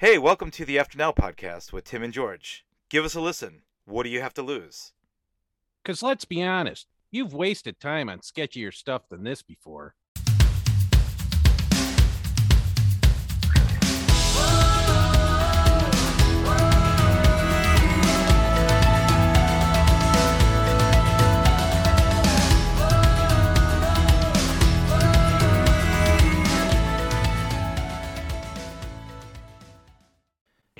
[0.00, 2.64] Hey, welcome to the After Now podcast with Tim and George.
[2.88, 3.64] Give us a listen.
[3.84, 4.94] What do you have to lose?
[5.82, 9.94] Because let's be honest, you've wasted time on sketchier stuff than this before.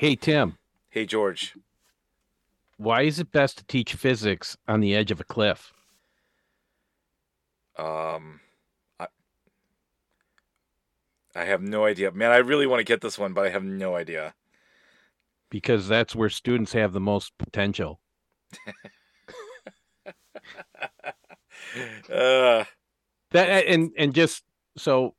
[0.00, 0.56] Hey, Tim,
[0.88, 1.54] Hey, George.
[2.78, 5.74] why is it best to teach physics on the edge of a cliff?
[7.76, 8.40] Um,
[8.98, 9.08] I,
[11.36, 12.12] I have no idea.
[12.12, 14.32] Man, I really want to get this one, but I have no idea.
[15.50, 18.00] Because that's where students have the most potential.
[22.10, 22.64] Uh,
[23.32, 24.44] That and and just
[24.78, 25.14] so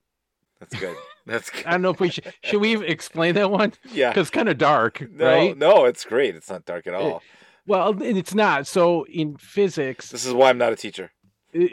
[0.59, 0.97] that's good.
[1.25, 1.65] That's good.
[1.65, 4.09] I don't know if we should should we explain that one Yeah.
[4.09, 5.57] because it's kind of dark, No, right?
[5.57, 6.35] no, it's great.
[6.35, 7.21] It's not dark at all.
[7.67, 8.65] Well, it's not.
[8.67, 11.11] So in physics, This is why I'm not a teacher.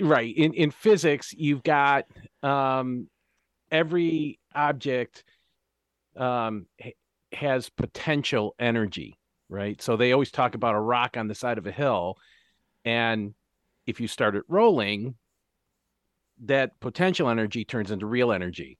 [0.00, 2.04] Right in in physics you've got
[2.42, 3.08] um
[3.70, 5.22] every object
[6.16, 6.66] um
[7.32, 11.66] has potential energy right so they always talk about a rock on the side of
[11.66, 12.16] a hill
[12.84, 13.34] and
[13.86, 15.14] if you start it rolling
[16.44, 18.78] that potential energy turns into real energy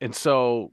[0.00, 0.72] and so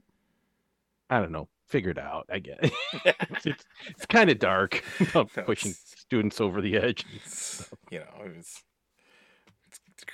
[1.10, 2.58] i don't know figure it out i guess
[3.44, 7.04] it's, it's kind of dark about No, pushing students over the edge
[7.90, 8.06] you know,
[8.38, 8.62] it's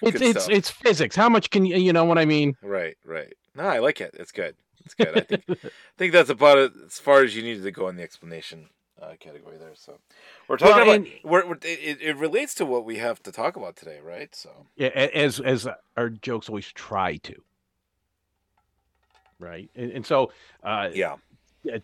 [0.02, 1.14] it's, It's it's it's physics.
[1.16, 2.54] How much can you you know what I mean?
[2.62, 3.32] right, right.
[3.54, 4.14] No, I like it.
[4.18, 4.54] It's good.
[4.84, 5.16] It's good.
[5.16, 7.96] I think I think that's about it as far as you needed to go in
[7.96, 8.68] the explanation
[9.00, 9.74] uh, category there.
[9.74, 9.98] So
[10.48, 13.32] we're talking Well, about and- we're, we're, it, it relates to what we have to
[13.32, 14.34] talk about today, right?
[14.34, 17.34] So Yeah, as as our jokes always try to.
[19.42, 20.30] Right, and, and so
[20.62, 21.16] uh, yeah,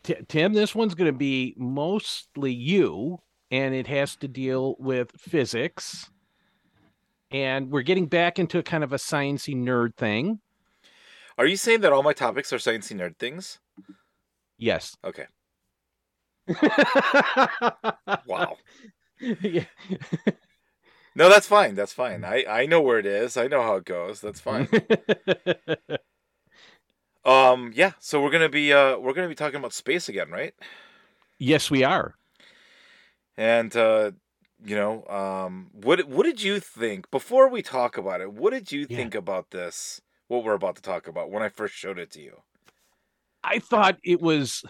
[0.05, 3.19] T- Tim, this one's going to be mostly you,
[3.51, 6.09] and it has to deal with physics.
[7.31, 10.41] And we're getting back into kind of a sciency nerd thing.
[11.37, 13.59] are you saying that all my topics are sciency nerd things?
[14.57, 14.97] Yes.
[15.05, 15.27] Okay.
[18.27, 18.57] Wow.
[19.21, 19.65] Yeah.
[21.15, 21.75] No, that's fine.
[21.75, 22.25] That's fine.
[22.25, 23.37] I I know where it is.
[23.37, 24.21] I know how it goes.
[24.21, 24.69] That's fine.
[27.29, 27.93] um, yeah.
[28.01, 30.55] So we're gonna be uh we're gonna be talking about space again, right?
[31.39, 32.17] yes, we are.
[33.37, 34.13] And uh,
[34.65, 38.33] you know, um, what what did you think before we talk about it?
[38.33, 38.97] What did you Yeah.
[38.97, 40.01] think about this?
[40.29, 42.43] What we're about to talk about when I first showed it to you?
[43.45, 44.65] I thought it was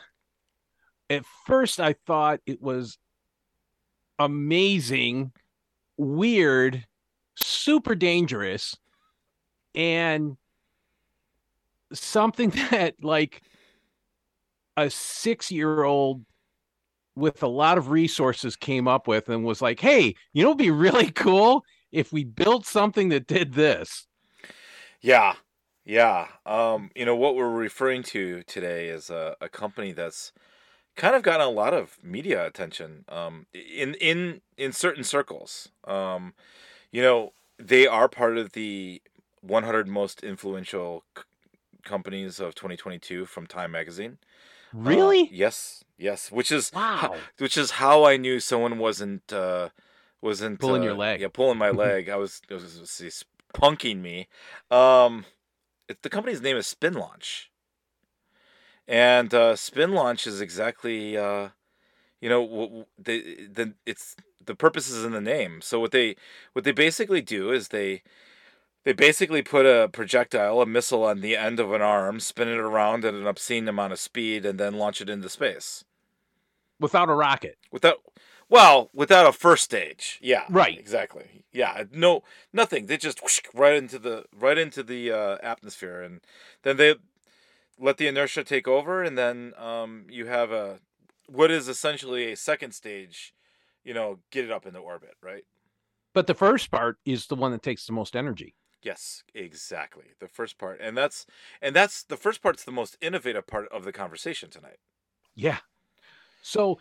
[1.11, 2.99] at first I thought it was
[4.19, 5.33] amazing,
[5.99, 6.87] weird,
[7.37, 8.77] super dangerous,
[9.75, 10.37] and
[11.93, 13.43] something that like
[14.77, 16.25] a six year old
[17.17, 20.59] with a lot of resources came up with and was like, hey, you know, it'd
[20.59, 21.63] be really cool
[21.93, 24.07] if we built something that did this.
[25.01, 25.37] Yeah,
[25.85, 26.29] yeah.
[26.47, 30.33] Um, you know what we're referring to today is a, a company that's
[30.97, 35.71] kind of gotten a lot of media attention um, in in in certain circles.
[35.85, 36.35] Um,
[36.93, 39.03] you know, they are part of the
[39.43, 41.05] 100 most influential
[41.89, 44.19] companies of 2022 from Time Magazine.
[44.75, 45.29] Uh, Really?
[45.33, 46.31] yes, yes.
[46.31, 47.17] Which is wow.
[47.39, 49.71] which is how I knew someone wasn't uh,
[50.21, 51.21] wasn't Pulling uh, your leg.
[51.21, 52.09] Yeah, pulling my leg.
[52.09, 54.29] I was, I was, was, was punking me.
[54.71, 55.25] Um,
[55.89, 57.51] it, the company's name is Spin Launch,
[58.87, 61.49] and uh, Spin Launch is exactly uh,
[62.21, 65.61] you know the the it's the purpose is in the name.
[65.63, 66.17] So what they
[66.53, 68.03] what they basically do is they
[68.85, 72.59] they basically put a projectile, a missile on the end of an arm, spin it
[72.59, 75.85] around at an obscene amount of speed, and then launch it into space
[76.81, 77.57] Without a rocket.
[77.73, 77.99] without
[78.49, 80.79] well without a first stage yeah Right.
[80.79, 82.23] exactly yeah no
[82.53, 86.21] nothing they just whoosh, right into the right into the uh, atmosphere and
[86.63, 86.95] then they
[87.79, 90.79] let the inertia take over and then um, you have a
[91.27, 93.35] what is essentially a second stage
[93.85, 95.45] you know get it up into orbit right
[96.15, 98.55] But the first part is the one that takes the most energy.
[98.83, 101.27] Yes exactly the first part and that's
[101.61, 104.79] and that's the first part's the most innovative part of the conversation tonight
[105.39, 105.59] Yeah.
[106.43, 106.81] So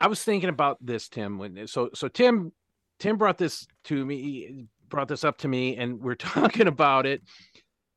[0.00, 1.38] I was thinking about this, Tim.
[1.38, 2.52] When so so Tim
[2.98, 7.22] Tim brought this to me, brought this up to me, and we're talking about it,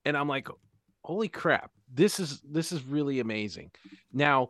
[0.06, 0.48] and I'm like,
[1.04, 3.72] holy crap, this is this is really amazing.
[4.14, 4.48] Now,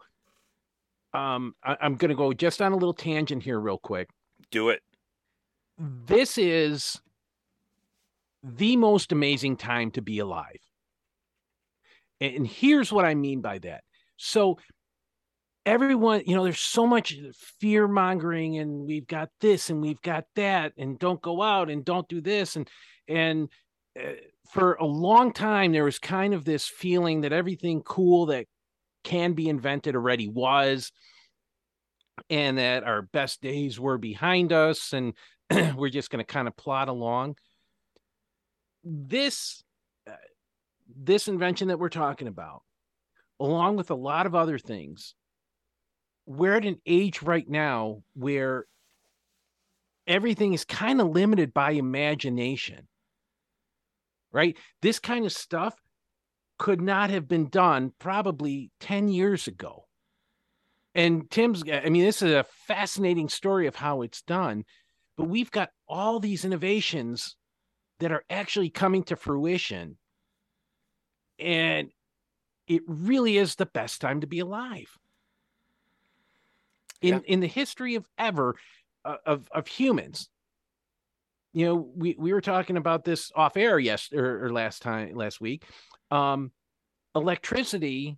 [1.15, 4.07] um, I, I'm gonna go just on a little tangent here, real quick.
[4.51, 4.83] do it
[5.80, 7.01] This is
[8.43, 10.59] the most amazing time to be alive.
[12.19, 13.83] And here's what I mean by that.
[14.17, 14.57] So
[15.65, 17.15] everyone, you know, there's so much
[17.59, 21.83] fear mongering and we've got this and we've got that and don't go out and
[21.83, 22.67] don't do this and
[23.07, 23.49] and
[23.99, 24.13] uh,
[24.51, 28.45] for a long time there was kind of this feeling that everything cool that
[29.03, 30.91] can be invented already was
[32.29, 35.13] and that our best days were behind us and
[35.75, 37.35] we're just going to kind of plod along
[38.89, 39.63] this
[40.07, 40.13] uh,
[40.95, 42.63] this invention that we're talking about
[43.39, 45.15] along with a lot of other things
[46.25, 48.65] we're at an age right now where
[50.05, 52.87] everything is kind of limited by imagination
[54.31, 54.57] right?
[54.81, 55.73] This kind of stuff
[56.59, 59.85] could not have been done probably 10 years ago.
[60.95, 64.65] And tim's i mean this is a fascinating story of how it's done
[65.15, 67.36] but we've got all these innovations
[67.99, 69.97] that are actually coming to fruition.
[71.39, 71.91] And
[72.67, 74.97] it really is the best time to be alive.
[77.01, 77.19] In yeah.
[77.27, 78.55] in the history of ever
[79.05, 80.29] uh, of of humans.
[81.53, 85.15] You know, we, we were talking about this off air yes or, or last time
[85.15, 85.63] last week.
[86.11, 86.51] Um,
[87.15, 88.17] electricity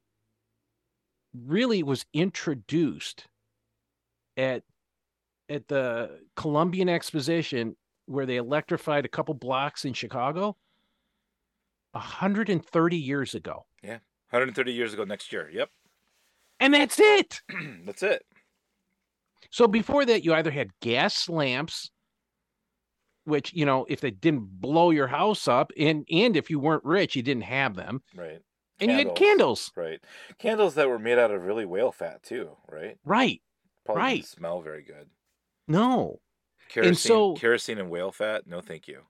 [1.34, 3.28] really was introduced
[4.38, 4.64] at
[5.50, 7.76] at the Columbian Exposition
[8.10, 10.58] where they electrified a couple blocks in Chicago
[11.92, 13.66] 130 years ago.
[13.84, 14.00] Yeah.
[14.32, 15.50] 130 years ago next year.
[15.52, 15.70] Yep.
[16.60, 17.42] And that's it.
[17.86, 18.26] that's it.
[19.52, 21.92] So before that, you either had gas lamps,
[23.26, 26.84] which, you know, if they didn't blow your house up, and and if you weren't
[26.86, 28.02] rich, you didn't have them.
[28.16, 28.42] Right.
[28.80, 29.72] And candles, you had candles.
[29.76, 30.00] Right.
[30.40, 32.98] Candles that were made out of really whale fat too, right?
[33.06, 33.42] Right.
[33.86, 34.26] Probably right.
[34.26, 35.10] smell very good.
[35.68, 36.20] No.
[36.70, 39.02] Kerosene, and so kerosene and whale fat, no, thank you.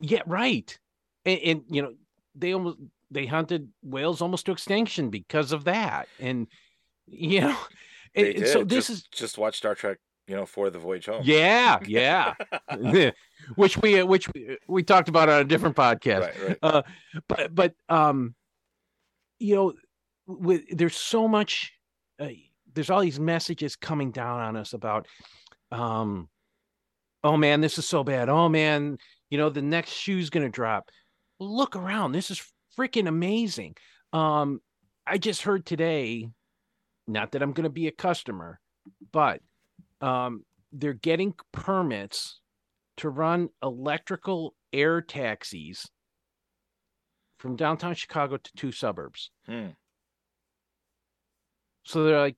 [0.00, 0.76] Yeah, right.
[1.24, 1.94] And, and you know,
[2.34, 2.78] they almost
[3.10, 6.48] they hunted whales almost to extinction because of that, and
[7.06, 7.56] you know,
[8.14, 11.06] and, and so this just, is just watch Star Trek you know, for the voyage
[11.06, 11.22] home.
[11.24, 12.34] Yeah, yeah.
[13.56, 16.20] which we which we, we talked about on a different podcast.
[16.20, 16.58] Right, right.
[16.62, 16.82] Uh,
[17.28, 18.34] but but um,
[19.38, 19.74] you know,
[20.26, 21.72] with there's so much.
[22.18, 22.28] Uh,
[22.72, 25.06] there's all these messages coming down on us about
[25.70, 26.28] um
[27.24, 28.28] oh man, this is so bad.
[28.28, 28.98] Oh man,
[29.30, 30.90] you know, the next shoe's going to drop.
[31.40, 32.12] Look around.
[32.12, 32.42] This is
[32.78, 33.74] freaking amazing.
[34.12, 34.60] Um,
[35.06, 36.28] I just heard today,
[37.08, 38.60] not that I'm going to be a customer,
[39.10, 39.40] but
[40.00, 42.40] um, they're getting permits
[42.98, 45.88] to run electrical air taxis
[47.38, 49.30] from downtown Chicago to two suburbs.
[49.46, 49.68] Hmm.
[51.84, 52.36] So they're like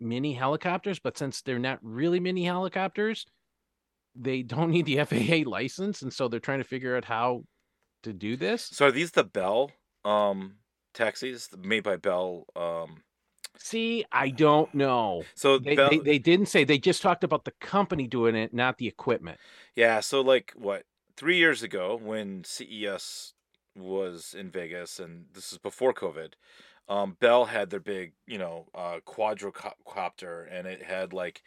[0.00, 3.26] mini helicopters, but since they're not really mini helicopters,
[4.18, 7.44] they don't need the FAA license, and so they're trying to figure out how
[8.02, 8.62] to do this.
[8.62, 9.70] So are these the Bell
[10.04, 10.56] um,
[10.94, 12.46] taxis made by Bell?
[12.54, 13.02] Um...
[13.58, 15.22] See, I don't know.
[15.34, 15.90] So they, Bell...
[15.90, 16.64] they, they didn't say.
[16.64, 19.38] They just talked about the company doing it, not the equipment.
[19.74, 20.00] Yeah.
[20.00, 20.84] So like what
[21.16, 23.34] three years ago when CES
[23.76, 26.32] was in Vegas, and this is before COVID.
[26.88, 31.42] Um, Bell had their big, you know, uh, quadrocopter, and it had like,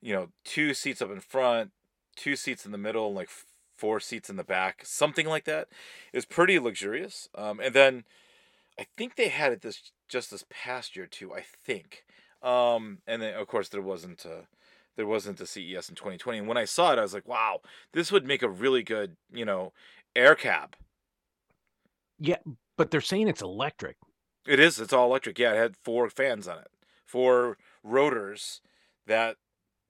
[0.00, 1.72] you know, two seats up in front,
[2.16, 3.30] two seats in the middle and like
[3.76, 5.68] four seats in the back, something like that.
[6.12, 7.28] It was pretty luxurious.
[7.34, 8.04] Um, and then
[8.78, 11.34] I think they had it this just this past year too.
[11.34, 12.04] I think.
[12.42, 14.46] Um, and then of course there wasn't a,
[14.96, 16.38] there wasn't a CES in 2020.
[16.38, 17.60] And when I saw it, I was like, wow,
[17.92, 19.72] this would make a really good you know
[20.14, 20.76] air cab.
[22.18, 22.38] Yeah,
[22.76, 23.96] but they're saying it's electric.
[24.46, 24.78] It is.
[24.78, 25.38] It's all electric.
[25.38, 26.68] Yeah, it had four fans on it,
[27.04, 28.60] four rotors
[29.06, 29.36] that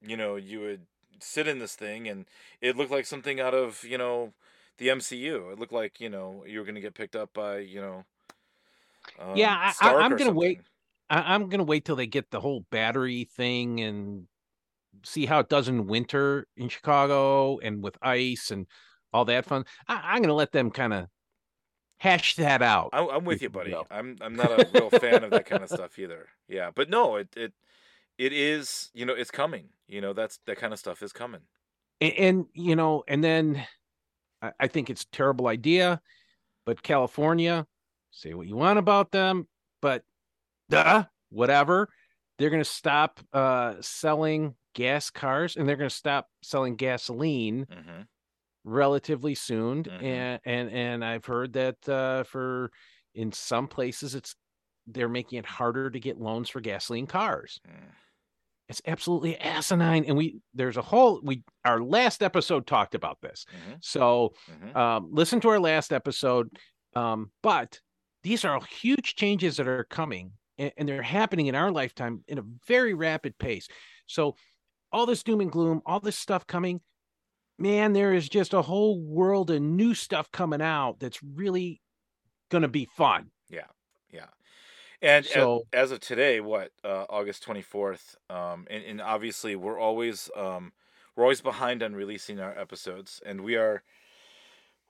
[0.01, 0.87] you know you would
[1.21, 2.27] sit in this thing, and
[2.61, 4.33] it looked like something out of you know
[4.79, 5.53] the MCU.
[5.53, 8.05] It looked like you know you were going to get picked up by you know.
[9.21, 10.61] Um, yeah, I, am going to wait.
[11.09, 14.27] I, I'm going to wait till they get the whole battery thing and
[15.05, 18.67] see how it does in winter in Chicago and with ice and
[19.13, 19.65] all that fun.
[19.87, 21.07] I, am going to let them kind of
[21.99, 22.91] hash that out.
[22.93, 23.75] I, am with you, buddy.
[23.91, 26.29] I'm I'm not a real fan of that kind of stuff either.
[26.49, 27.53] Yeah, but no, it it
[28.19, 31.41] it is you know it's coming you know that's that kind of stuff is coming
[32.01, 33.65] and, and you know and then
[34.43, 36.01] I, I think it's a terrible idea
[36.65, 37.67] but california
[38.11, 39.47] say what you want about them
[39.83, 40.03] but
[40.71, 41.89] duh whatever
[42.39, 47.67] they're going to stop uh selling gas cars and they're going to stop selling gasoline
[47.67, 48.03] mm-hmm.
[48.65, 50.05] relatively soon mm-hmm.
[50.05, 52.71] and and and i've heard that uh for
[53.15, 54.35] in some places it's
[54.87, 57.73] they're making it harder to get loans for gasoline cars mm.
[58.69, 60.05] It's absolutely asinine.
[60.07, 63.47] And we there's a whole we our last episode talked about this.
[63.51, 63.75] Mm-hmm.
[63.81, 64.77] So mm-hmm.
[64.77, 66.49] Um, listen to our last episode.
[66.95, 67.81] Um, but
[68.23, 72.39] these are huge changes that are coming and, and they're happening in our lifetime in
[72.39, 73.69] a very rapid pace.
[74.07, 74.37] So
[74.93, 76.81] all this doom and gloom, all this stuff coming,
[77.59, 81.81] man, there is just a whole world of new stuff coming out that's really
[82.51, 83.31] going to be fun.
[83.51, 83.67] Yeah,
[84.11, 84.27] yeah.
[85.03, 89.55] And So as, as of today, what uh, August twenty fourth, um, and, and obviously
[89.57, 90.73] we're always um,
[91.15, 93.83] we're always behind on releasing our episodes, and we are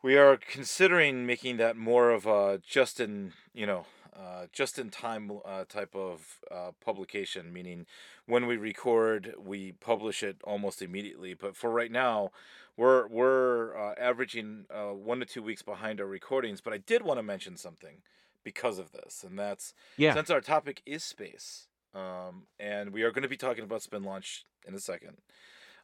[0.02, 3.86] we are considering making that more of a just in you know
[4.16, 7.86] uh, just in time uh, type of uh, publication, meaning
[8.26, 11.34] when we record, we publish it almost immediately.
[11.34, 12.30] But for right now,
[12.76, 16.60] we're we're uh, averaging uh, one to two weeks behind our recordings.
[16.60, 18.02] But I did want to mention something
[18.46, 23.10] because of this, and that's yeah, since our topic is space, um, and we are
[23.10, 25.16] going to be talking about spin launch in a second.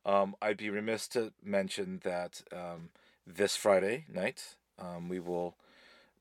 [0.06, 2.90] Um, I'd be remiss to mention that um,
[3.26, 5.56] this Friday night um, we will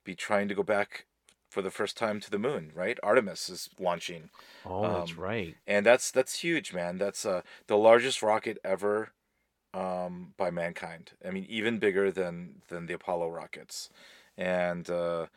[0.04, 1.06] be trying to go back
[1.48, 2.72] for the first time to the moon.
[2.74, 4.32] Right, Artemis is launching,
[4.66, 5.56] oh, that's um, right.
[5.68, 6.98] and that's that's huge, man.
[6.98, 9.12] That's uh, the largest rocket ever
[9.76, 11.12] um, by mankind.
[11.24, 13.92] I mean, even bigger than than the Apollo rockets,
[14.42, 15.28] and uh,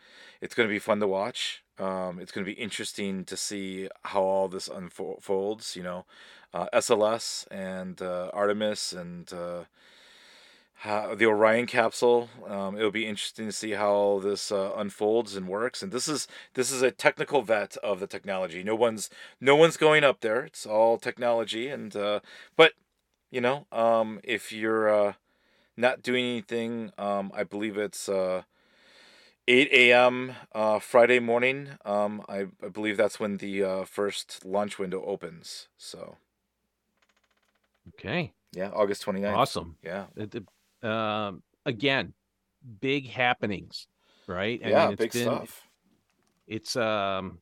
[0.41, 1.63] it's going to be fun to watch.
[1.79, 5.77] Um, it's going to be interesting to see how all this unfolds.
[5.77, 6.05] You know,
[6.55, 9.65] uh, SLS and uh, Artemis and uh,
[10.77, 12.31] how, the Orion capsule.
[12.49, 15.83] Um, it'll be interesting to see how this uh, unfolds and works.
[15.83, 18.63] And this is this is a technical vet of the technology.
[18.63, 20.45] No one's no one's going up there.
[20.45, 21.69] It's all technology.
[21.69, 22.21] And uh,
[22.57, 22.73] but
[23.31, 25.17] you know, um, if you're
[25.77, 28.09] not doing anything, um, I believe it's
[29.49, 30.35] 8 a.m.
[30.53, 31.77] Uh, Friday morning.
[31.85, 35.69] Um, I, I believe that's when the uh, first launch window opens.
[35.77, 36.17] So
[37.89, 39.35] Okay, yeah, August 29th.
[39.35, 39.79] awesome.
[39.83, 40.07] Yeah,
[40.83, 42.15] um, again,
[42.81, 43.89] big happenings,
[44.27, 44.61] right?
[44.65, 45.69] I yeah, mean, it's big been stuff.
[46.47, 47.41] it's um,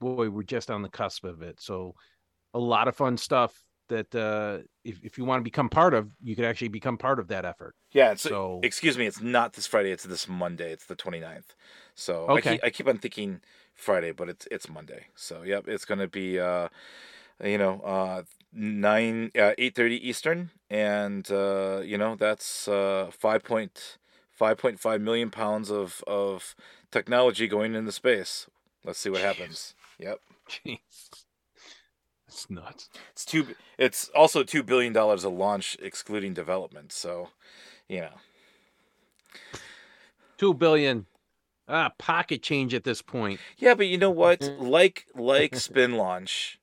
[0.00, 1.60] boy, we're just on the cusp of it.
[1.60, 1.94] So
[2.54, 6.10] a lot of fun stuff that uh, if if you want to become part of,
[6.22, 7.74] you could actually become part of that effort.
[7.92, 10.72] Yeah, so excuse me, it's not this Friday, it's this Monday.
[10.72, 11.54] It's the 29th.
[11.94, 13.40] So I okay, keep, I keep on thinking
[13.74, 15.06] Friday, but it's it's Monday.
[15.14, 16.68] So yep, it's going to be uh
[17.42, 25.30] you know, uh 9 uh, 8:30 Eastern and uh you know, that's uh 5.5.5 million
[25.30, 26.54] pounds of of
[26.90, 28.46] technology going into space.
[28.84, 29.74] Let's see what jeez, happens.
[29.98, 30.20] Yep.
[30.48, 31.26] jeez,
[32.38, 32.88] it's nuts.
[33.12, 36.92] It's two it's also 2 billion dollars a launch excluding development.
[36.92, 37.30] So,
[37.88, 38.14] you know.
[40.38, 41.06] Two billion,
[41.68, 43.42] ah, pocket change at this point.
[43.56, 44.52] Yeah, but you know what?
[44.56, 46.60] Like like spin launch,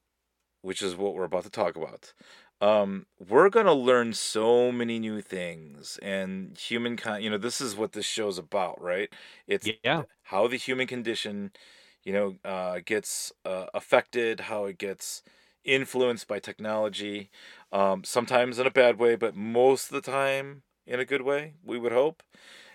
[0.62, 2.13] which is what we're about to talk about.
[2.62, 7.24] Um, we're gonna learn so many new things, and humankind.
[7.24, 9.13] You know, this is what this show's about, right?
[9.48, 11.51] It's Yeah, how the human condition,
[12.03, 15.24] you know, uh, gets uh, affected, how it gets
[15.66, 17.30] influenced by technology.
[17.72, 21.56] Um, sometimes in a bad way, but most of the time in a good way.
[21.64, 22.24] We would hope,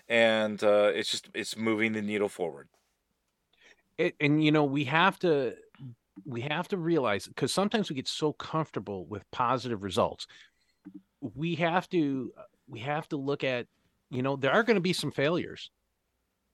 [0.07, 2.69] and uh, it's just it's moving the needle forward.
[3.97, 5.55] it, and you know we have to
[6.25, 10.27] we have to realize because sometimes we get so comfortable with positive results
[11.21, 12.31] we have to
[12.67, 13.67] we have to look at
[14.09, 15.71] you know there are going to be some failures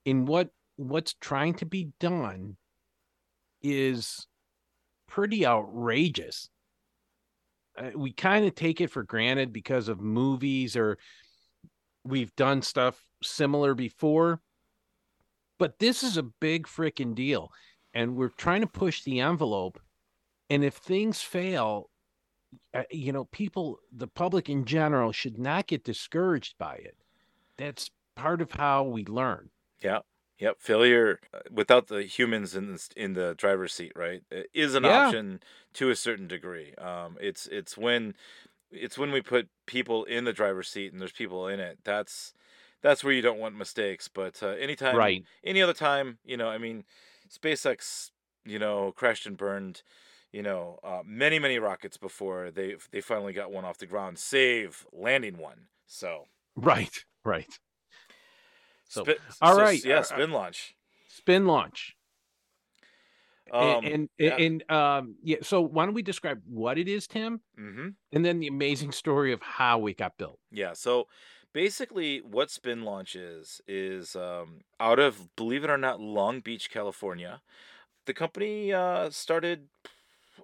[0.05, 2.55] in what what's trying to be done
[3.61, 4.27] is
[5.07, 6.49] pretty outrageous.
[7.77, 10.97] Uh, we kind of take it for granted because of movies or
[12.03, 14.41] we've done stuff similar before.
[15.59, 17.51] But this is a big freaking deal
[17.93, 19.79] and we're trying to push the envelope.
[20.49, 21.89] And if things fail
[22.73, 26.95] uh, you know people the public in general should not get discouraged by it.
[27.57, 29.49] That's part of how we learn.
[29.81, 29.99] Yeah.
[30.39, 30.57] Yep.
[30.59, 34.21] Failure uh, without the humans in the, in the driver's seat, right,
[34.53, 35.41] is an yeah option
[35.73, 36.73] to a certain degree.
[36.75, 38.13] Um, it's it's when
[38.71, 41.79] it's when we put people in the driver's seat and there's people in it.
[41.83, 42.33] That's
[42.81, 44.07] that's where you don't want mistakes.
[44.07, 46.83] But uh, anytime, right any other time, you know, I mean,
[47.29, 48.11] SpaceX,
[48.45, 49.83] you know, crashed and burned,
[50.31, 54.19] you know, uh, many many rockets before they they finally got one off the ground,
[54.19, 55.67] save landing one.
[55.87, 56.25] So
[56.55, 57.59] right right
[58.87, 60.75] so spin, all so right yeah, spin launch.
[61.07, 61.95] spin launch
[63.51, 64.35] and Um, and yeah.
[64.35, 67.89] and um yeah so why don't we describe what it is tim Mm-hmm.
[68.11, 71.07] and then the amazing story of how it got built Yeah, so
[71.53, 76.69] basically what Spin Launch is is um, out of believe it or not Long Beach,
[76.69, 77.41] California.
[78.05, 79.67] The company uh, started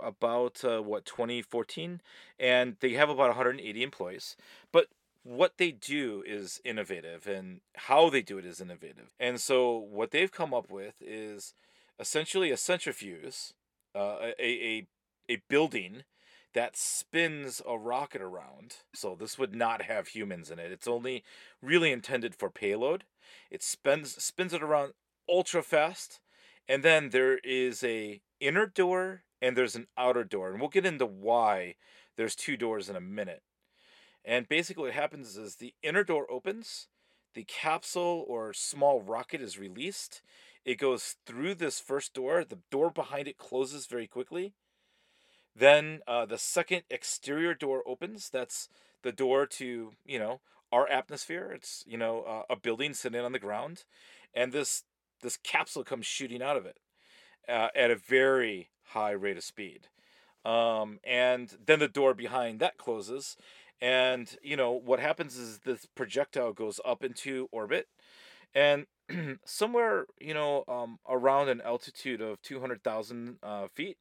[0.02, 2.02] about uh, what 2014
[2.40, 4.36] and they have about 180 employees.
[4.72, 4.88] But
[5.24, 9.14] what they do is innovative and how they do it is innovative.
[9.20, 11.54] And so what they've come up with is
[12.00, 13.54] essentially a centrifuge,
[13.96, 14.88] uh, a, a
[15.30, 16.04] a building
[16.54, 18.76] that spins a rocket around.
[18.94, 20.72] So this would not have humans in it.
[20.72, 21.24] It's only
[21.62, 23.06] really intended for payload.
[23.50, 24.94] It spins spins it around
[25.30, 26.20] ultra fast,
[26.68, 30.86] and then there is a inner door and there's an outer door, and we'll get
[30.86, 31.76] into why
[32.18, 33.42] there's two doors in a minute.
[34.26, 36.88] And basically, what happens is the inner door opens,
[37.34, 40.22] the capsule or small rocket is released.
[40.66, 42.46] It goes through this first door.
[42.46, 44.54] The door behind it closes very quickly.
[45.56, 48.30] Then uh, the second exterior door opens.
[48.30, 48.70] That's
[49.02, 51.52] the door to, you know, our atmosphere.
[51.54, 53.84] It's, you know, uh, a building sitting on the ground.
[54.34, 54.84] And this
[55.22, 56.80] this capsule comes shooting out of it
[57.48, 59.88] uh, at a very high rate of speed.
[60.44, 63.38] Um, and then the door behind that closes.
[63.82, 67.88] And, you know, what happens is this projectile goes up into orbit.
[68.56, 68.86] And
[69.46, 73.98] somewhere, you know, um, around an altitude of 200,000 uh, feet,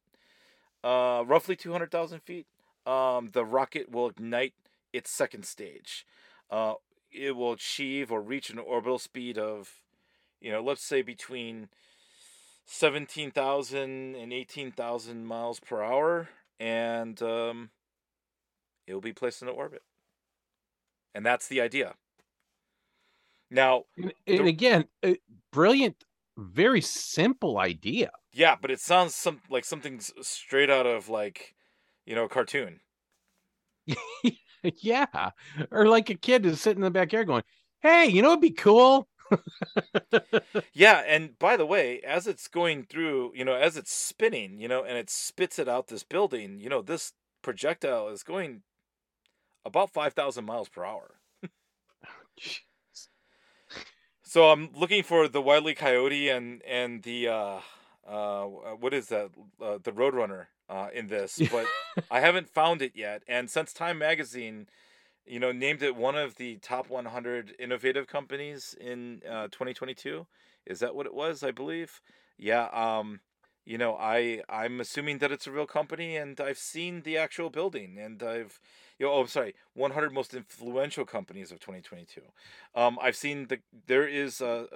[0.83, 2.47] uh, roughly 200,000 feet,
[2.85, 4.53] um, the rocket will ignite
[4.91, 6.05] its second stage.
[6.49, 6.75] Uh,
[7.11, 9.81] it will achieve or reach an orbital speed of,
[10.41, 11.69] you know, let's say between
[12.65, 17.69] 17,000 and 18,000 miles per hour, and um,
[18.87, 19.81] it will be placed in orbit.
[21.15, 21.95] And that's the idea.
[23.51, 24.85] Now, and, and the, again,
[25.51, 26.03] brilliant,
[26.37, 28.11] very simple idea.
[28.31, 31.53] Yeah, but it sounds some like something straight out of like,
[32.05, 32.79] you know, a cartoon.
[34.63, 35.29] yeah,
[35.69, 37.43] or like a kid is sitting in the backyard going,
[37.81, 39.07] "Hey, you know, it'd be cool."
[40.73, 44.67] yeah, and by the way, as it's going through, you know, as it's spinning, you
[44.67, 48.63] know, and it spits it out this building, you know, this projectile is going
[49.65, 51.15] about 5,000 miles per hour.
[54.23, 57.59] so I'm looking for the Wily Coyote and and the uh
[58.07, 59.29] uh what is that
[59.61, 61.65] uh, the Roadrunner uh in this, but
[62.09, 63.23] I haven't found it yet.
[63.27, 64.67] And since Time magazine
[65.25, 70.25] you know named it one of the top 100 innovative companies in uh 2022,
[70.65, 71.43] is that what it was?
[71.43, 72.01] I believe.
[72.37, 73.19] Yeah, um
[73.65, 77.49] you know, I I'm assuming that it's a real company, and I've seen the actual
[77.49, 78.59] building, and I've,
[78.99, 82.21] you know, oh, I'm sorry, 100 most influential companies of 2022.
[82.75, 84.67] Um, I've seen the there is a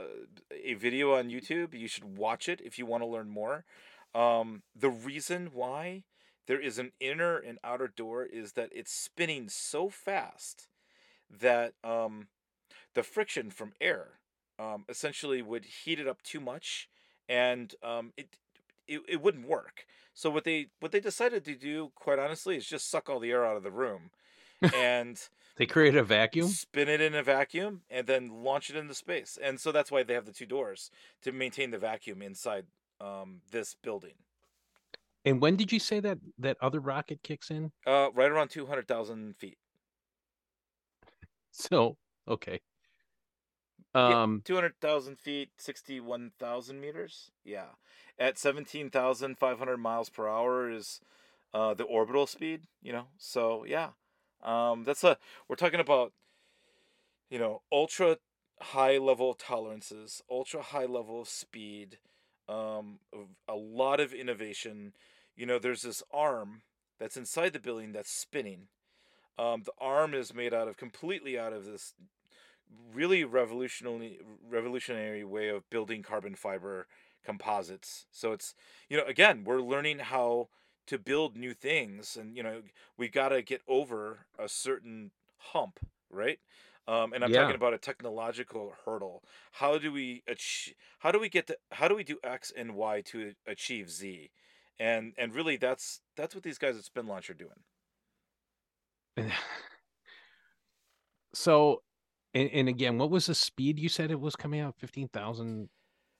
[0.51, 1.73] a video on YouTube.
[1.73, 3.65] You should watch it if you want to learn more.
[4.15, 6.03] Um, the reason why
[6.47, 10.69] there is an inner and outer door is that it's spinning so fast
[11.29, 12.27] that um,
[12.93, 14.19] the friction from air
[14.57, 16.89] um, essentially would heat it up too much
[17.29, 18.37] and um, it
[18.87, 19.85] it, it wouldn't work.
[20.13, 23.31] So what they what they decided to do, quite honestly, is just suck all the
[23.31, 24.11] air out of the room,
[24.73, 25.19] and
[25.57, 29.37] they create a vacuum, spin it in a vacuum, and then launch it into space.
[29.41, 30.89] And so that's why they have the two doors
[31.21, 32.65] to maintain the vacuum inside
[32.99, 34.13] um, this building.
[35.23, 37.71] And when did you say that that other rocket kicks in?
[37.85, 39.57] Uh, right around two hundred thousand feet.
[41.51, 41.97] So
[42.27, 42.59] okay.
[43.97, 47.31] Um, yeah, 200,000 feet, 61,000 meters.
[47.43, 47.69] Yeah.
[48.19, 51.01] At 17,500 miles per hour is
[51.53, 53.07] uh, the orbital speed, you know?
[53.17, 53.89] So, yeah.
[54.43, 56.13] Um, that's a, we're talking about,
[57.29, 58.17] you know, ultra
[58.61, 61.97] high level tolerances, ultra high level of speed,
[62.47, 62.99] um,
[63.47, 64.93] a lot of innovation.
[65.35, 66.61] You know, there's this arm
[66.99, 68.67] that's inside the building that's spinning.
[69.39, 71.93] Um, the arm is made out of completely out of this
[72.93, 76.87] really revolutionary revolutionary way of building carbon fiber
[77.23, 78.05] composites.
[78.11, 78.55] So it's
[78.89, 80.49] you know again we're learning how
[80.87, 82.61] to build new things, and you know
[82.97, 86.39] we got to get over a certain hump, right?
[86.87, 87.41] Um, and I'm yeah.
[87.41, 89.21] talking about a technological hurdle.
[89.51, 90.75] How do we achieve?
[90.99, 91.57] How do we get to?
[91.73, 94.31] How do we do X and Y to achieve Z?
[94.79, 97.51] And and really, that's that's what these guys at Spin Launch are doing.
[101.33, 101.81] so
[102.37, 104.75] and, and again, what was the speed you said it was coming out?
[104.77, 105.69] Fifteen thousand.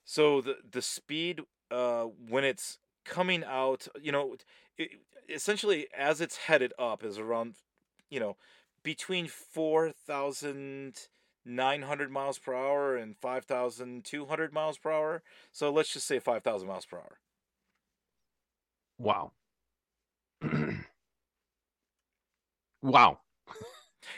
[0.04, 4.36] So the the speed uh, when it's coming out, you know,
[4.78, 4.90] it,
[5.30, 7.56] essentially as it's headed up is around,
[8.10, 8.38] you know,
[8.84, 11.08] between four thousand
[11.46, 15.22] nine hundred miles per hour and five thousand two hundred miles per hour.
[15.52, 17.20] So let's just say five thousand miles per hour.
[18.98, 19.34] Wow.
[22.82, 23.20] wow.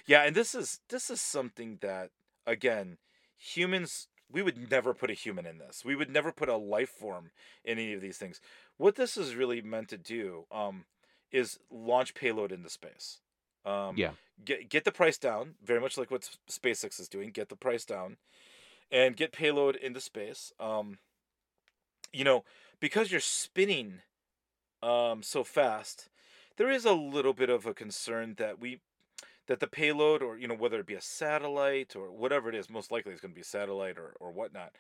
[0.05, 2.11] Yeah, and this is this is something that
[2.45, 2.97] again,
[3.37, 5.83] humans we would never put a human in this.
[5.83, 7.31] We would never put a life form
[7.63, 8.39] in any of these things.
[8.77, 10.85] What this is really meant to do um,
[11.31, 13.21] is launch payload into space.
[13.65, 14.11] Um, Yeah.
[14.43, 17.31] Get get the price down, very much like what SpaceX is doing.
[17.31, 18.15] Get the price down,
[18.89, 20.53] and get payload into space.
[20.61, 20.99] Um,
[22.13, 22.45] you know,
[22.79, 24.01] because you're spinning
[24.81, 26.07] um, so fast,
[26.55, 28.79] there is a little bit of a concern that we
[29.49, 32.71] that the payload, or you know, whether it be a satellite or whatever it is,
[32.71, 34.73] most likely it's going to be a satellite or or whatnot.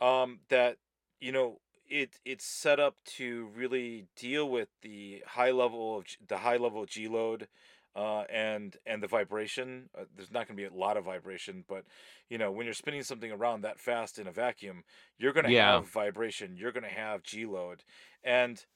[0.00, 0.78] Um, that
[1.20, 6.38] you know it it's set up to really deal with the high level of the
[6.38, 7.48] high level G load.
[7.94, 11.64] Uh, and and the vibration uh, there's not going to be a lot of vibration
[11.66, 11.86] but
[12.28, 14.84] you know when you're spinning something around that fast in a vacuum
[15.18, 15.50] you're going to Yeah.
[15.50, 17.84] have vibration you're going to have g load
[18.22, 18.66] and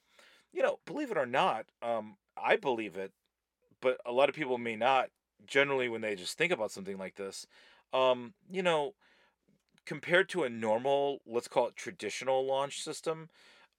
[0.53, 3.13] you know believe it or not um i believe it
[3.81, 5.09] but a lot of people may not
[5.45, 7.47] generally when they just think about something like this
[7.93, 8.93] um you know
[9.85, 13.29] compared to a normal let's call it traditional launch system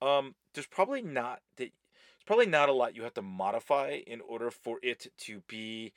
[0.00, 4.20] um there's probably not that it's probably not a lot you have to modify in
[4.20, 5.92] order for it to be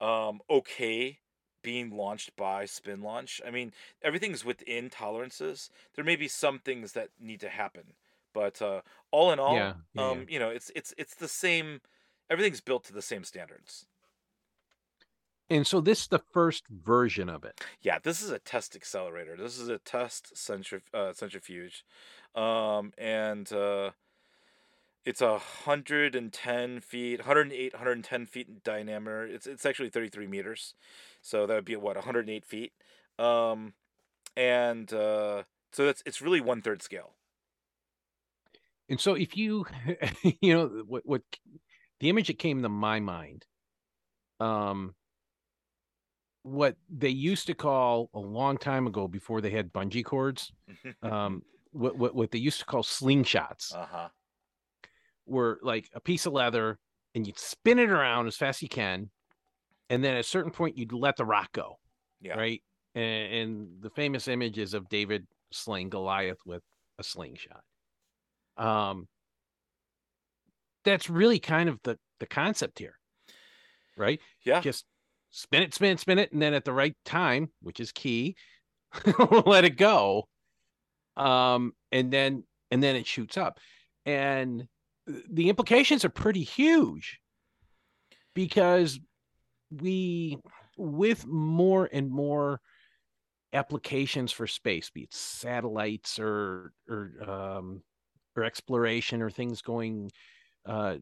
[0.00, 1.18] um okay
[1.62, 3.40] being launched by spin launch.
[3.46, 5.70] I mean everything's within tolerances.
[5.94, 7.94] There may be some things that need to happen
[8.34, 11.80] but uh all in all Yeah, yeah, um you know it's it's it's the same
[12.30, 13.86] everything's built to the same standards
[15.50, 17.60] And so this is the first version of it.
[17.80, 19.36] yeah this is a test accelerator.
[19.36, 21.84] This is a test centrif- uh, centrifuge
[22.34, 23.90] um and uh
[25.04, 29.26] it's a hundred and ten feet 108 110 feet in diameter.
[29.26, 30.74] It's it's actually 33 meters
[31.22, 32.72] so that would be what 108 feet?
[33.18, 33.74] Um
[34.36, 37.14] and uh so that's it's really one third scale.
[38.88, 39.66] And so if you
[40.40, 41.22] you know what what
[42.00, 43.46] the image that came to my mind
[44.40, 44.94] um
[46.48, 50.52] what they used to call a long time ago before they had bungee cords
[51.02, 54.08] um what what, what they used to call slingshots uh-huh.
[55.26, 56.78] were like a piece of leather
[57.14, 59.10] and you'd spin it around as fast as you can
[59.90, 61.78] and then at a certain point you'd let the rock go
[62.20, 62.34] yeah.
[62.34, 62.62] right?
[62.94, 66.62] And, and the famous image is of david slaying goliath with
[66.98, 67.62] a slingshot.
[68.56, 69.06] Um
[70.84, 72.94] that's really kind of the the concept here
[73.98, 74.20] right?
[74.44, 74.60] Yeah.
[74.60, 74.84] Just
[75.30, 78.34] spin it spin it spin it and then at the right time which is key
[79.46, 80.28] let it go.
[81.16, 83.58] Um and then and then it shoots up.
[84.06, 84.66] And
[85.30, 87.18] the implications are pretty huge
[88.34, 88.98] because
[89.70, 90.38] we
[90.76, 92.60] with more and more
[93.52, 97.82] applications for space be it satellites or or um
[98.36, 100.10] or exploration or things going
[100.66, 100.96] uh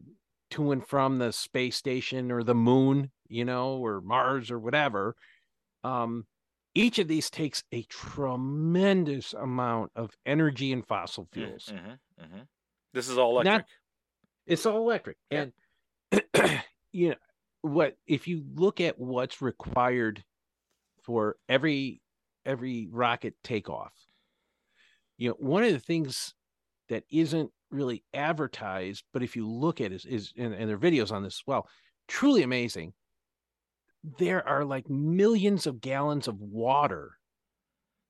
[0.49, 5.15] to and from the space station or the moon you know or mars or whatever
[5.83, 6.25] um
[6.75, 12.41] each of these takes a tremendous amount of energy and fossil fuels mm-hmm, mm-hmm.
[12.93, 13.67] this is all Not- electric
[14.47, 15.17] it's all electric.
[15.29, 15.47] Yeah.
[16.11, 16.61] And
[16.91, 17.15] you know
[17.61, 20.23] what if you look at what's required
[21.03, 22.01] for every
[22.45, 23.93] every rocket takeoff,
[25.17, 26.33] you know, one of the things
[26.87, 30.77] that isn't really advertised, but if you look at it is, is and, and there
[30.77, 31.67] are videos on this as well,
[32.07, 32.93] truly amazing.
[34.17, 37.19] There are like millions of gallons of water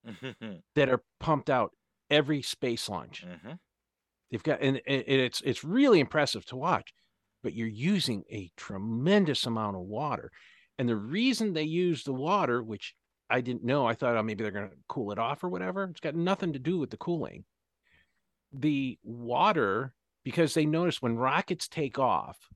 [0.03, 1.75] Mhm, that are pumped out
[2.09, 3.27] every space launch.
[3.27, 3.59] mhm.
[4.31, 6.93] They've got and, and it's it's really impressive to watch,
[7.43, 10.31] but you're using a tremendous amount of water.
[10.77, 12.95] And the reason they use the water, which
[13.29, 15.85] I didn't know, I thought oh, maybe they're going to cool it off or whatever.
[15.85, 17.45] It's got nothing to do with the cooling.
[18.51, 22.49] The water, because they notice when rockets take off,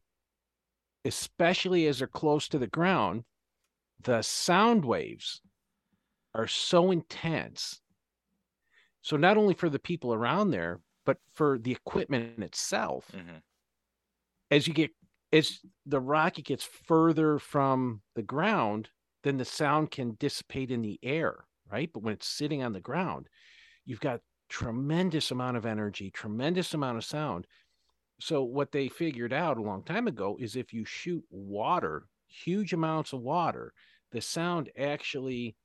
[1.05, 3.23] especially as they're close to the ground,
[4.03, 5.41] the sound waves
[6.33, 7.81] are so intense.
[9.01, 13.41] So not only for the people around there, but for the equipment itself, Mhm.
[14.49, 14.91] as you get
[15.33, 18.89] as the rocket gets further from the ground,
[19.23, 21.91] then the sound can dissipate in the air, right?
[21.93, 23.29] But when it's sitting on the ground,
[23.85, 27.47] you've got tremendous amount of energy, tremendous amount of sound.
[28.19, 32.73] So what they figured out a long time ago is if you shoot water, huge
[32.73, 33.73] amounts of water,
[34.11, 35.55] the sound actually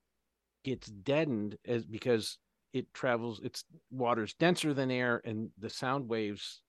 [0.64, 2.38] gets deadened as because
[2.72, 6.62] it travels it's water's denser than air and the sound waves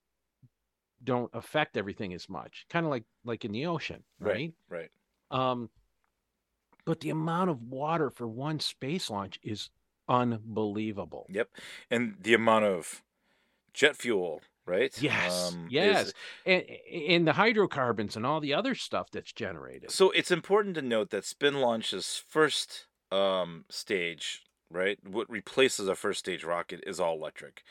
[1.04, 4.90] don't affect everything as much kind of like like in the ocean right, right
[5.30, 5.68] um
[6.84, 9.70] but the amount of water for one space launch is
[10.08, 11.48] unbelievable Yep.
[11.90, 13.02] And the amount of
[13.74, 15.00] jet fuel, right?
[15.02, 16.12] yes um, is- yes
[16.46, 20.82] and and the hydrocarbons and all the other stuff that's generated so it's important to
[20.82, 24.98] note that spin launch's first um, stage, right?
[25.04, 27.62] What replaces a first stage rocket is all electric.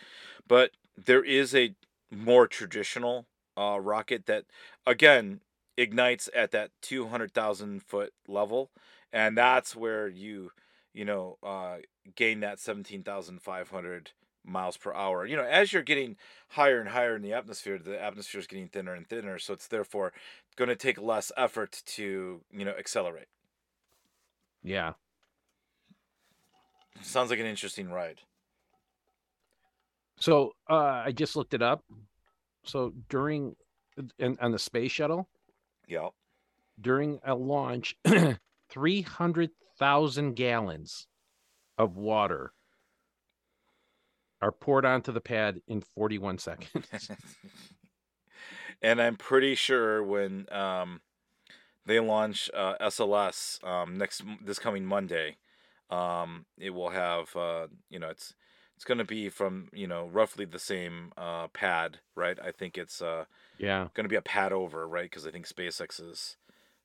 [0.48, 1.76] But there is a
[2.12, 4.46] more traditional uh, rocket that,
[4.86, 5.42] again,
[5.78, 8.72] ignites at that 200,000 foot level
[9.14, 10.52] and that's where you
[10.92, 11.78] you know uh,
[12.16, 14.12] gain that 17,500
[14.48, 15.26] miles per hour.
[15.26, 16.16] You know, as you're getting
[16.50, 19.68] higher and higher in the atmosphere, the atmosphere is getting thinner and thinner, so it's
[19.68, 20.14] therefore
[20.56, 23.28] going to take less effort to, you know, accelerate.
[24.64, 24.94] Yeah.
[27.02, 28.22] Sounds like an interesting ride.
[30.20, 31.84] So, uh I just looked it up.
[32.64, 33.56] So, during
[34.20, 35.30] in, on the space shuttle,
[35.88, 36.10] Yeah.
[36.80, 37.96] during a launch,
[38.70, 41.08] 300,000 gallons
[41.78, 42.54] of water
[44.42, 47.10] are poured onto the pad in 41 seconds.
[48.82, 51.02] and I'm pretty sure when um,
[51.86, 55.38] they launch uh, SLS um, next this coming Monday,
[55.90, 58.34] um, it will have uh, you know it's
[58.76, 62.38] it's going to be from you know roughly the same uh, pad, right?
[62.44, 63.26] I think it's uh,
[63.58, 65.10] yeah, going to be a pad over, right?
[65.10, 66.38] Because I think SpaceX is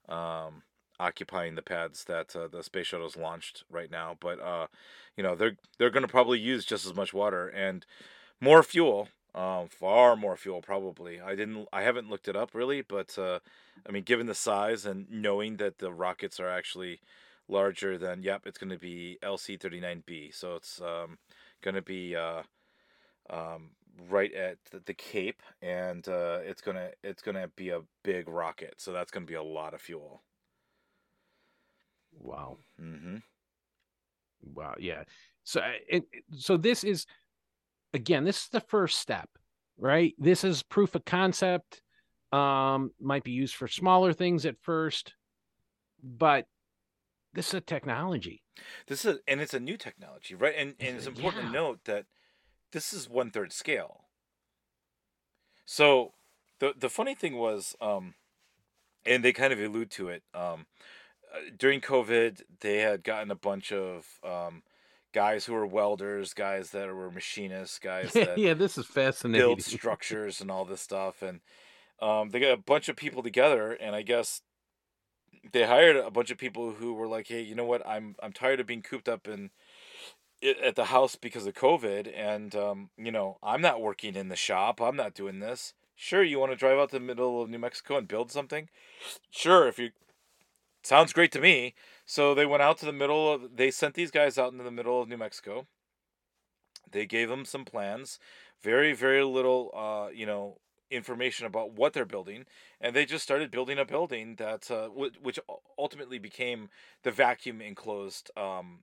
[0.08, 0.62] um,
[0.98, 4.16] occupying the pads that uh, the space shuttle's launched right now.
[4.20, 4.66] But uh,
[5.16, 7.84] you know they're they're going to probably use just as much water and
[8.40, 11.20] more fuel, um, far more fuel probably.
[11.20, 13.40] I didn't I haven't looked it up really, but uh,
[13.86, 17.00] I mean given the size and knowing that the rockets are actually
[17.48, 21.18] larger than yep, it's going to be LC39B, so it's um,
[21.60, 22.42] going to be uh,
[23.28, 23.70] um,
[24.08, 28.92] right at the Cape, and uh, it's gonna it's gonna be a big rocket, so
[28.92, 30.22] that's gonna be a lot of fuel.
[32.18, 32.58] Wow.
[32.80, 33.16] Mm-hmm.
[34.54, 34.74] Wow.
[34.78, 35.04] Yeah.
[35.44, 36.04] So it,
[36.36, 37.06] so this is
[37.94, 39.28] again, this is the first step,
[39.78, 40.14] right?
[40.18, 41.82] This is proof of concept.
[42.32, 45.12] Um, might be used for smaller things at first,
[46.02, 46.46] but
[47.34, 48.42] this is a technology.
[48.86, 50.54] This is and it's a new technology, right?
[50.56, 51.48] And and it's important yeah.
[51.50, 52.06] to note that
[52.72, 54.04] this is one third scale.
[55.64, 56.12] So
[56.58, 58.14] the the funny thing was, um,
[59.04, 60.22] and they kind of allude to it.
[60.34, 60.66] Um,
[61.56, 64.62] during COVID, they had gotten a bunch of um,
[65.12, 69.46] guys who were welders, guys that were machinists, guys that yeah, this is fascinating.
[69.46, 71.40] Build structures and all this stuff, and
[72.00, 74.42] um, they got a bunch of people together, and I guess
[75.52, 77.86] they hired a bunch of people who were like, "Hey, you know what?
[77.86, 79.50] I'm I'm tired of being cooped up in
[80.42, 84.36] at the house because of COVID, and um, you know, I'm not working in the
[84.36, 84.80] shop.
[84.80, 85.74] I'm not doing this.
[85.94, 88.68] Sure, you want to drive out to the middle of New Mexico and build something?
[89.30, 89.90] Sure, if you
[90.82, 91.74] sounds great to me.
[92.04, 94.70] So they went out to the middle of, they sent these guys out into the
[94.70, 95.66] middle of New Mexico.
[96.90, 98.18] They gave them some plans,
[98.62, 100.58] very, very little, uh, you know,
[100.90, 102.44] information about what they're building,
[102.80, 105.38] and they just started building a building that, uh, which
[105.78, 106.68] ultimately became
[107.02, 108.80] the vacuum enclosed, um,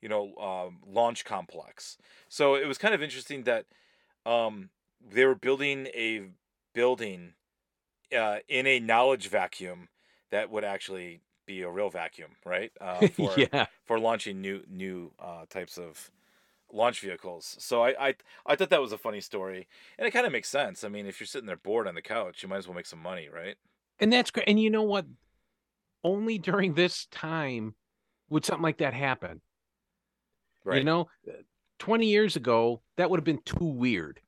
[0.00, 1.98] you know, um, launch complex.
[2.28, 3.66] So it was kind of interesting that
[4.24, 4.70] um,
[5.06, 6.22] they were building a
[6.74, 7.34] building
[8.16, 9.88] uh, in a knowledge vacuum
[10.32, 12.72] that would actually be a real vacuum, right?
[12.80, 13.66] Uh, for yeah.
[13.84, 16.10] for launching new new uh, types of
[16.72, 17.56] launch vehicles.
[17.60, 18.14] So I, I
[18.44, 19.68] I thought that was a funny story,
[19.98, 20.82] and it kind of makes sense.
[20.82, 22.86] I mean, if you're sitting there bored on the couch, you might as well make
[22.86, 23.54] some money, right?
[24.00, 24.48] And that's great.
[24.48, 25.06] And you know what?
[26.02, 27.76] Only during this time
[28.30, 29.40] would something like that happen.
[30.64, 30.78] Right.
[30.78, 31.08] You know,
[31.78, 34.20] twenty years ago, that would have been too weird.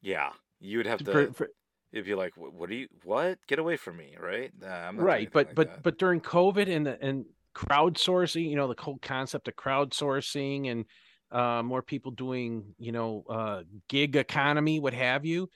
[0.00, 1.12] Yeah, you would have to.
[1.12, 1.48] For, for,
[1.92, 2.88] it'd be like, what, do you?
[3.04, 3.38] What?
[3.46, 4.50] Get away from me, right?
[4.58, 5.82] Nah, right, but like but that.
[5.82, 10.84] but during COVID and the, and crowdsourcing, you know, the whole concept of crowdsourcing and
[11.30, 15.48] uh, more people doing, you know, uh, gig economy, what have you.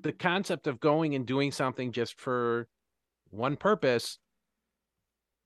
[0.00, 2.68] The concept of going and doing something just for
[3.30, 4.18] one purpose,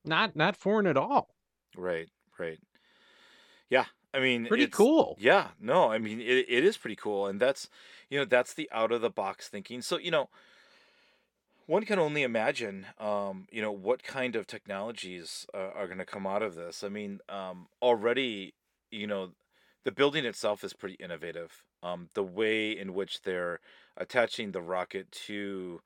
[0.05, 1.29] not not foreign at all.
[1.77, 2.09] Right,
[2.39, 2.59] right.
[4.17, 5.17] I mean, pretty cool.
[5.21, 7.69] Yeah, no, I mean, it, it is pretty cool, and that's
[8.09, 9.83] you know that's the out of the box thinking.
[9.83, 10.29] So you know,
[11.67, 16.05] one can only imagine, um, you know, what kind of technologies uh, are going to
[16.05, 16.85] come out of this.
[16.85, 18.55] I mean, um, already,
[18.91, 19.33] you know,
[19.85, 21.65] the building itself is pretty innovative.
[21.83, 23.61] Um, the way in which they're
[23.97, 25.81] attaching the rocket to,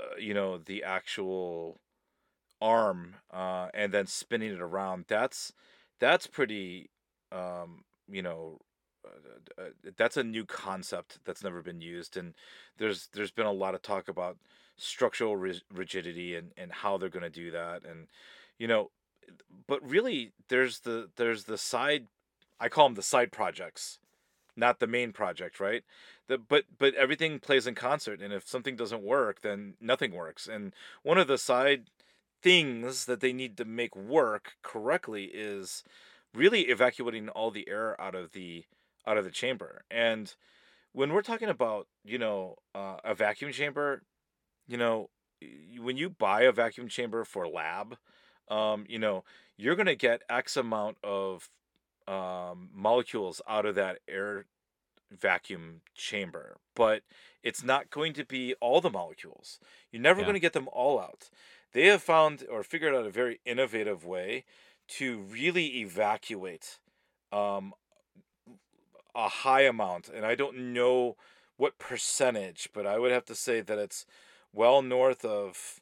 [0.00, 1.78] uh, you know, the actual
[2.60, 5.04] arm uh, and then spinning it around.
[5.08, 5.52] That's
[5.98, 6.90] that's pretty,
[7.32, 8.58] um, you know,
[9.04, 12.34] uh, uh, that's a new concept that's never been used, and
[12.78, 14.36] there's there's been a lot of talk about
[14.76, 18.06] structural rigidity and and how they're going to do that, and
[18.58, 18.90] you know,
[19.66, 22.06] but really there's the there's the side,
[22.60, 23.98] I call them the side projects,
[24.56, 25.84] not the main project, right?
[26.28, 30.48] The, but but everything plays in concert, and if something doesn't work, then nothing works.
[30.48, 31.90] And one of the side
[32.42, 35.82] things that they need to make work correctly is
[36.36, 38.64] really evacuating all the air out of the
[39.06, 39.84] out of the chamber.
[39.90, 40.34] And
[40.92, 44.02] when we're talking about, you know, uh, a vacuum chamber,
[44.66, 45.10] you know,
[45.80, 47.96] when you buy a vacuum chamber for lab,
[48.48, 49.24] um, you know,
[49.56, 51.50] you're gonna get X amount of
[52.08, 54.46] um, molecules out of that air
[55.10, 57.02] vacuum chamber, but
[57.42, 59.58] it's not going to be all the molecules.
[59.90, 60.26] You're never Yeah.
[60.26, 61.30] going to get them all out.
[61.72, 64.44] They have found or figured out a very innovative way
[64.88, 66.78] to really evacuate
[67.32, 67.74] um,
[69.14, 71.16] a high amount, and I don't know
[71.56, 74.06] what percentage, but I would have to say that it's
[74.52, 75.80] well north of,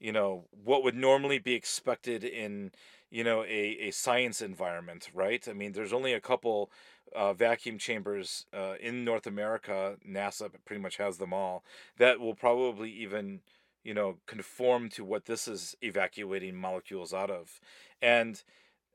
[0.00, 2.72] you know, what would normally be expected in,
[3.10, 5.46] you know, a, a science environment, right?
[5.48, 6.70] I mean, there's only a couple
[7.14, 9.96] uh, vacuum chambers uh, in North America.
[10.06, 11.62] NASA pretty much has them all
[11.98, 13.40] that will probably even,
[13.86, 17.60] you know, conform to what this is evacuating molecules out of.
[18.02, 18.42] And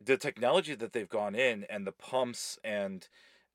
[0.04, 3.08] the technology that they've gone in and the pumps and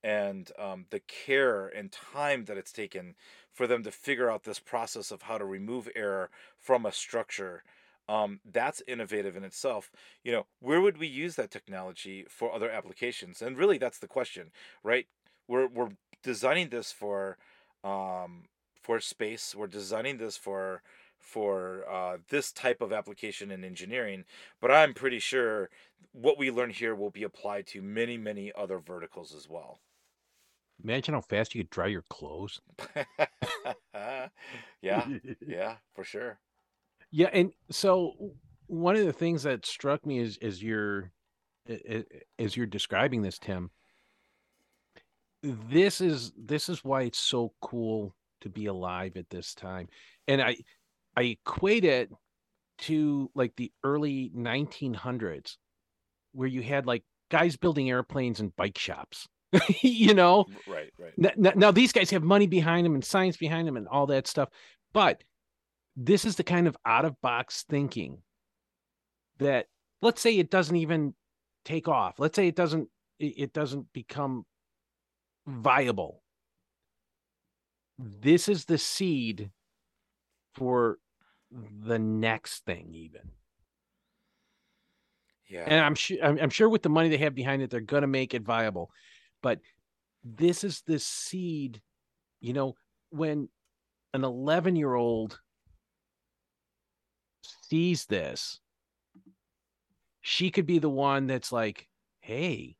[0.02, 3.16] and um, the care and time that it's taken
[3.52, 7.64] for them to figure out this process of how to remove air from a structure
[8.08, 9.90] um, that's innovative in itself.
[10.24, 13.42] You know where would we use that technology for other applications?
[13.42, 15.06] And really that's the question right?
[15.48, 15.90] We're, we're
[16.22, 17.36] designing this for
[17.84, 18.44] um,
[18.86, 19.54] for space.
[19.54, 20.80] We're designing this for
[21.20, 24.24] for uh, this type of application in engineering
[24.60, 25.70] but i'm pretty sure
[26.12, 29.80] what we learn here will be applied to many many other verticals as well
[30.82, 32.60] Imagine how fast you could dry your clothes.
[34.82, 35.06] yeah,
[35.46, 36.38] yeah, for sure.
[37.10, 38.12] Yeah, and so
[38.66, 41.12] one of the things that struck me is as you're
[42.38, 43.70] as you're describing this, Tim,
[45.42, 49.88] this is this is why it's so cool to be alive at this time.
[50.28, 50.56] And I
[51.16, 52.10] I equate it
[52.78, 55.56] to like the early 1900s
[56.32, 59.26] where you had like guys building airplanes and bike shops.
[59.80, 61.12] you know, Right, right.
[61.18, 64.06] N- n- now these guys have money behind them and science behind them and all
[64.08, 64.50] that stuff
[64.96, 65.22] but
[65.94, 68.22] this is the kind of out of box thinking
[69.38, 69.66] that
[70.00, 71.14] let's say it doesn't even
[71.66, 74.44] take off let's say it doesn't it doesn't become
[75.46, 76.22] viable
[77.98, 79.50] this is the seed
[80.54, 80.98] for
[81.86, 83.30] the next thing even
[85.48, 85.64] Yeah.
[85.66, 88.02] and i'm sure I'm, I'm sure with the money they have behind it they're going
[88.02, 88.90] to make it viable
[89.42, 89.60] but
[90.24, 91.80] this is the seed
[92.40, 92.74] you know
[93.10, 93.48] when
[94.12, 95.38] an 11 year old
[97.68, 98.60] sees this
[100.20, 101.88] she could be the one that's like
[102.20, 102.76] hey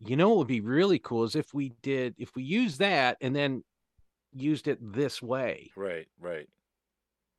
[0.00, 3.16] you know what would be really cool is if we did if we use that
[3.20, 3.64] and then
[4.34, 6.46] used it this way Right, right.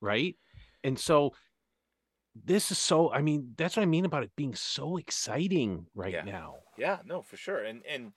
[0.01, 0.35] Right
[0.83, 1.33] and so
[2.35, 6.13] this is so i mean that's what i mean about it being so exciting right
[6.13, 6.23] Yeah.
[6.23, 7.63] now Yeah, no, for sure.
[7.63, 8.13] And and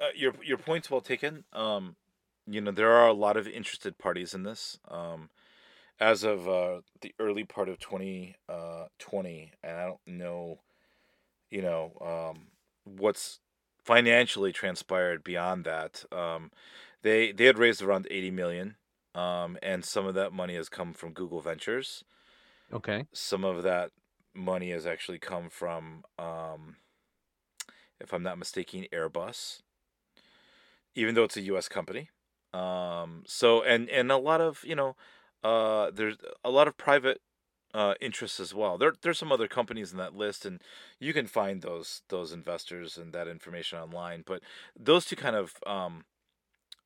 [0.00, 1.44] uh, your your point's well taken.
[1.52, 1.96] Um,
[2.46, 4.78] you know, there are a lot of interested parties in this.
[4.88, 5.30] Um,
[6.00, 10.60] as of uh, the early part of twenty uh, and I don't know,
[11.50, 12.48] you know, um,
[12.84, 13.40] what's
[13.84, 16.04] financially transpired beyond that.
[16.12, 16.50] Um,
[17.02, 18.76] they they had raised around eighty million,
[19.14, 22.04] um, and some of that money has come from Google Ventures.
[22.72, 23.90] okay some of that
[24.34, 26.76] money has actually come from, um,
[28.00, 29.62] if I'm not mistaken, Airbus,
[30.94, 31.68] even though it's a U.S.
[31.68, 32.10] company.
[32.52, 34.96] Um, so and and a lot of you know,
[35.42, 37.20] uh, there's a lot of private
[37.72, 38.78] uh, interests as well.
[38.78, 40.60] There there's some other companies in that list, and
[41.00, 44.22] you can find those those investors and that information online.
[44.24, 44.42] But
[44.78, 46.04] those two kind of um,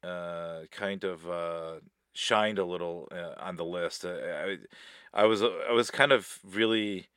[0.02, 1.80] uh, kind of uh,
[2.18, 4.04] shined a little uh, on the list.
[4.04, 4.58] Uh, I,
[5.14, 7.08] I was I was kind of really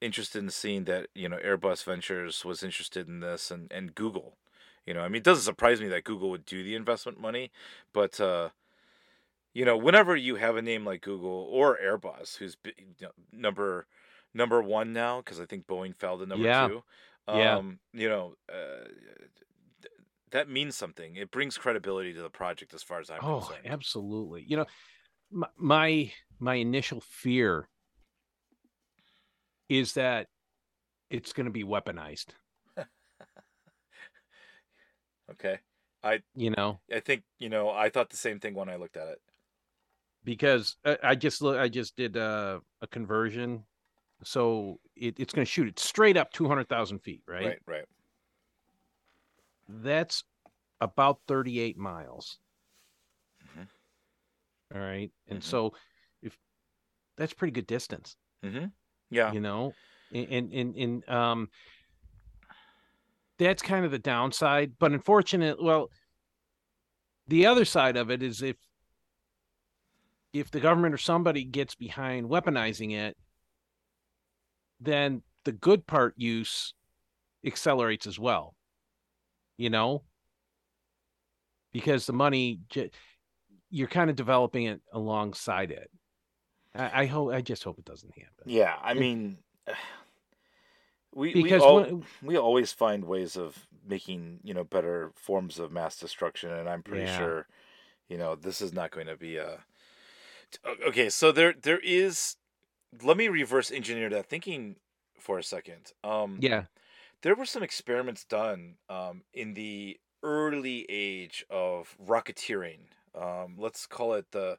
[0.00, 4.36] interested in seeing that you know Airbus Ventures was interested in this and and Google.
[4.86, 7.50] You know, I mean, it doesn't surprise me that Google would do the investment money,
[7.94, 8.50] but uh,
[9.52, 12.56] you know, whenever you have a name like Google or Airbus, who's
[13.32, 13.86] number
[14.34, 16.68] number one now, because I think Boeing fell to number Yeah.
[16.68, 16.82] two.
[17.32, 17.56] Yeah.
[17.58, 18.88] Um, you know, uh,
[20.34, 21.14] that means something.
[21.14, 23.66] It brings credibility to the project, as far as I'm oh concerned.
[23.66, 24.66] absolutely you know
[25.30, 27.68] my, my my initial fear
[29.68, 30.26] is that
[31.08, 32.26] it's going to be weaponized
[35.30, 35.58] Okay,
[36.02, 38.96] I you know I think you know I thought the same thing when I looked
[38.96, 39.18] at it.
[40.24, 43.64] because I, I just look I just did uh, a conversion
[44.22, 47.46] so it, it's going to shoot it straight up 200,000 feet right?
[47.46, 47.84] Right, right.
[49.68, 50.24] That's
[50.80, 52.38] about 38 miles
[53.44, 53.68] Mhm.
[54.74, 55.44] all right and Mhm.
[55.44, 55.74] so
[56.22, 56.38] if
[57.16, 58.66] that's pretty good distance Mm-hmm.
[59.10, 59.32] Yeah.
[59.32, 59.74] you know
[60.12, 61.48] and and and um
[63.38, 65.90] that's kind of the downside but unfortunate well
[67.26, 68.56] the other side of it is if
[70.34, 73.16] if the government or somebody gets behind weaponizing it,
[74.80, 76.74] then the good part use
[77.46, 78.53] accelerates as well.
[79.56, 80.02] You know,
[81.72, 82.60] because the money
[83.74, 85.90] you're kind of developing it alongside it.
[86.76, 88.44] I, I hope I just hope it doesn't happen.
[88.46, 89.38] Yeah, I mean,
[91.14, 95.58] we because we, al- when, we always find ways of making you know better forms
[95.58, 97.18] of mass destruction, and I'm pretty yeah.
[97.18, 97.46] sure
[98.08, 99.58] you know this is not going to be a.
[100.86, 102.36] Okay, so there there is.
[103.02, 104.76] Let me reverse engineer that thinking
[105.18, 105.92] for a second.
[106.04, 106.64] Um, yeah,
[107.24, 112.80] there were some experiments done um, in the early age of rocketeering.
[113.18, 114.58] Um, let's call it the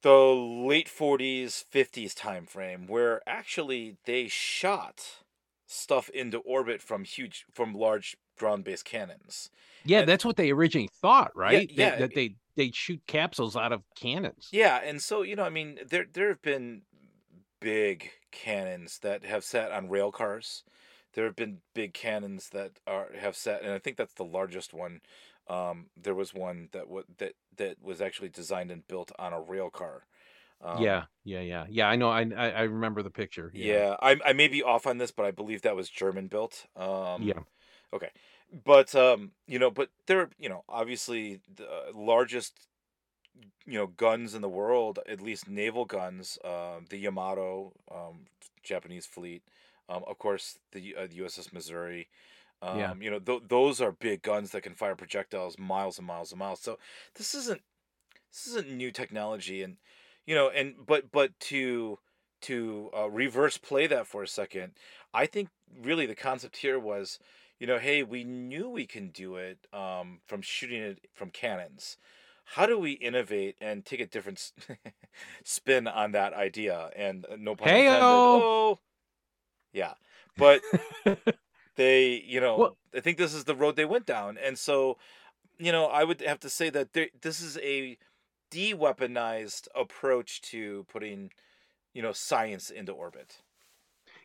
[0.00, 5.02] the late 40s 50s time frame where actually they shot
[5.66, 9.48] stuff into orbit from huge from large ground-based cannons
[9.82, 11.96] yeah and, that's what they originally thought right yeah, yeah.
[11.96, 15.78] that they they shoot capsules out of cannons yeah and so you know i mean
[15.88, 16.82] there there have been
[17.60, 20.64] big cannons that have sat on rail cars
[21.14, 24.72] there have been big cannons that are have set, and i think that's the largest
[24.72, 25.00] one
[25.48, 29.40] um, there was one that w- that that was actually designed and built on a
[29.40, 30.06] rail car.
[30.62, 31.88] Um, yeah, yeah, yeah, yeah.
[31.88, 32.08] I know.
[32.08, 33.50] I I, remember the picture.
[33.54, 33.74] Yeah.
[33.74, 36.66] yeah, I I may be off on this, but I believe that was German built.
[36.76, 37.40] Um, yeah.
[37.92, 38.10] Okay,
[38.64, 42.66] but um, you know, but they're you know obviously the largest
[43.66, 46.38] you know guns in the world, at least naval guns.
[46.42, 48.26] Uh, the Yamato, um,
[48.62, 49.42] Japanese fleet.
[49.88, 52.08] Um, of course, the, uh, the USS Missouri.
[52.62, 52.94] Um, yeah.
[52.98, 56.38] You know, th- those are big guns that can fire projectiles miles and miles and
[56.38, 56.60] miles.
[56.60, 56.78] So
[57.16, 57.60] this isn't
[58.32, 59.76] this isn't new technology, and
[60.26, 61.98] you know, and but but to
[62.42, 64.72] to uh, reverse play that for a second,
[65.14, 65.48] I think
[65.82, 67.18] really the concept here was,
[67.58, 71.96] you know, hey, we knew we can do it um, from shooting it from cannons.
[72.44, 74.52] How do we innovate and take a different
[75.44, 76.90] spin on that idea?
[76.94, 78.02] And uh, no pun intended.
[78.02, 78.78] Oh,
[79.74, 79.92] yeah,
[80.38, 80.62] but
[81.76, 84.98] They, you know, well, I think this is the road they went down, and so,
[85.58, 87.98] you know, I would have to say that this is a
[88.50, 91.32] de-weaponized approach to putting,
[91.92, 93.38] you know, science into orbit.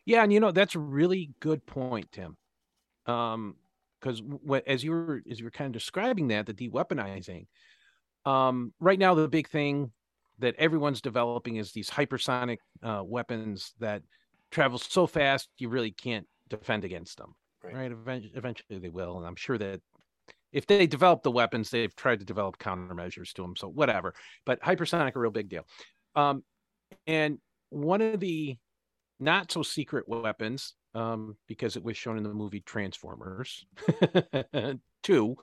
[0.06, 2.38] Yeah, and you know that's a really good point, Tim.
[3.08, 3.56] Um,
[4.00, 4.22] because
[4.66, 7.48] as you were as you were kind of describing that, the de-weaponizing,
[8.26, 9.92] um, right now the big thing
[10.38, 14.04] that everyone's developing is these hypersonic uh, weapons that
[14.52, 17.36] travel so fast you really can't defend against them.
[17.64, 17.76] Right.
[17.76, 17.92] right?
[17.92, 19.82] Eventually, eventually they will, and I'm sure that
[20.52, 23.56] if they develop the weapons, they've tried to develop countermeasures to them.
[23.56, 24.14] So whatever.
[24.46, 25.66] But hypersonic a real big deal.
[26.16, 26.44] Um,
[27.06, 27.38] and
[27.70, 28.58] one of the
[29.20, 33.66] not so secret weapons, um, because it was shown in the movie Transformers
[35.04, 35.38] Two,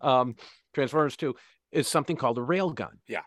[0.00, 0.36] um,
[0.74, 1.34] Transformers Two,
[1.72, 2.92] is something called a railgun.
[3.08, 3.22] Yeah.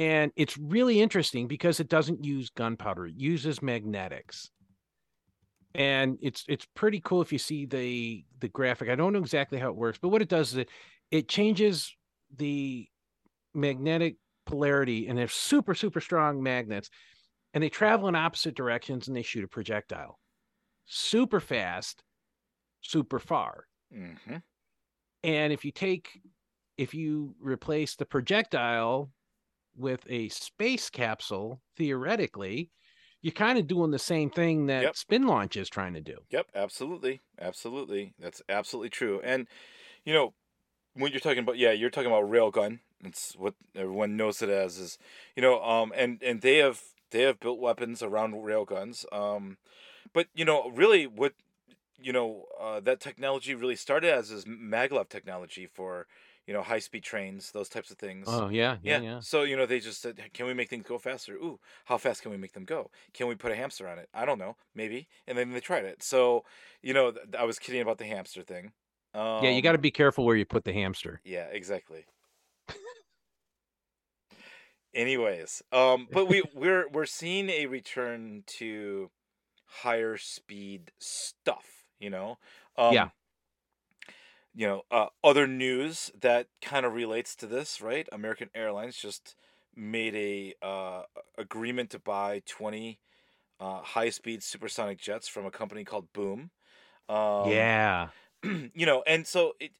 [0.00, 4.50] And it's really interesting because it doesn't use gunpowder; it uses magnetics
[5.74, 8.88] and it's it's pretty cool if you see the the graphic.
[8.88, 10.68] I don't know exactly how it works, but what it does is it
[11.10, 11.94] it changes
[12.36, 12.88] the
[13.54, 16.90] magnetic polarity, and they're super super strong magnets,
[17.54, 20.18] and they travel in opposite directions, and they shoot a projectile,
[20.86, 22.02] super fast,
[22.80, 23.66] super far.
[23.94, 24.36] Mm-hmm.
[25.22, 26.20] And if you take
[26.76, 29.10] if you replace the projectile
[29.80, 32.70] with a space capsule, theoretically,
[33.22, 34.96] you're kind of doing the same thing that yep.
[34.96, 36.18] spin launch is trying to do.
[36.30, 37.20] Yep, absolutely.
[37.40, 38.14] Absolutely.
[38.18, 39.20] That's absolutely true.
[39.22, 39.46] And
[40.04, 40.34] you know,
[40.94, 42.80] when you're talking about yeah, you're talking about railgun.
[43.02, 44.98] It's what everyone knows it as is,
[45.34, 49.04] you know, um and and they have they have built weapons around railguns.
[49.12, 49.56] Um
[50.12, 51.34] but you know, really what
[52.02, 56.06] you know, uh, that technology really started as is maglev technology for
[56.46, 58.42] you know, high speed trains, those types of things.
[58.42, 59.20] Oh yeah, yeah, yeah, yeah.
[59.20, 62.22] So you know, they just said, "Can we make things go faster?" Ooh, how fast
[62.22, 62.90] can we make them go?
[63.14, 64.08] Can we put a hamster on it?
[64.14, 65.08] I don't know, maybe.
[65.26, 66.02] And then they tried it.
[66.02, 66.44] So
[66.82, 68.72] you know, I was kidding about the hamster thing.
[69.14, 71.22] Um, yeah, you got to be careful where you put the hamster.
[71.24, 72.06] Yeah, exactly.
[74.92, 79.10] Anyways, um, but we we're we're seeing a return to
[79.66, 81.86] higher speed stuff.
[82.00, 82.38] You know,
[82.76, 83.10] um, yeah
[84.54, 88.08] you know, uh, other news that kind of relates to this, right?
[88.12, 89.36] American Airlines just
[89.74, 91.04] made a uh,
[91.38, 93.00] agreement to buy twenty
[93.60, 96.52] uh, high speed supersonic jets from a company called Boom.
[97.08, 98.10] Um, yeah,
[98.44, 99.72] you know, and so it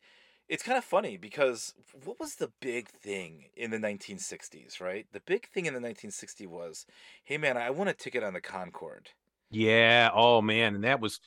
[0.49, 5.07] it's kind of funny because what was the big thing in the 1960s, right?
[5.13, 6.87] The big thing in the 1960s was,
[7.25, 9.11] hey man, I want a ticket on the Concorde.
[9.51, 10.11] Yeah.
[10.13, 11.21] Oh man, and that was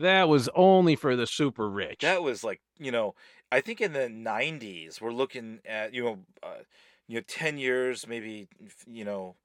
[0.00, 2.00] that was only for the super rich.
[2.00, 3.14] That was like, you know,
[3.50, 6.62] I think in the 90s, we're looking at, you know, uh,
[7.08, 8.48] you know, 10 years, maybe,
[8.86, 9.36] you know,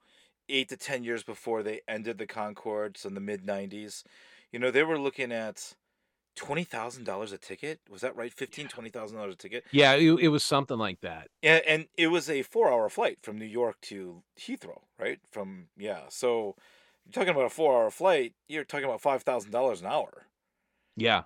[0.49, 4.03] eight to 10 years before they ended the Concordes in the mid 90s,
[4.51, 5.75] you know, they were looking at
[6.37, 7.79] $20,000 a ticket.
[7.89, 8.33] Was that right?
[8.35, 9.65] $15,000, $20,000 a ticket?
[9.71, 11.27] Yeah, it, it was something like that.
[11.43, 15.19] And, and it was a four hour flight from New York to Heathrow, right?
[15.31, 16.01] From, yeah.
[16.09, 16.55] So
[17.05, 20.27] you're talking about a four hour flight, you're talking about $5,000 an hour.
[20.95, 21.23] Yeah.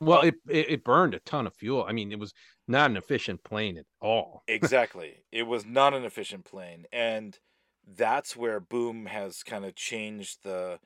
[0.00, 1.84] Well, it, it burned a ton of fuel.
[1.88, 2.34] I mean, it was
[2.68, 4.42] not an efficient plane at all.
[4.48, 5.24] exactly.
[5.32, 6.86] It was not an efficient plane.
[6.92, 7.38] And
[7.86, 10.78] that's where Boom has kind of changed the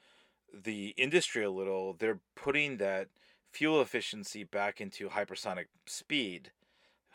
[0.52, 1.94] the industry a little.
[1.94, 3.08] They're putting that
[3.52, 6.50] fuel efficiency back into hypersonic speed,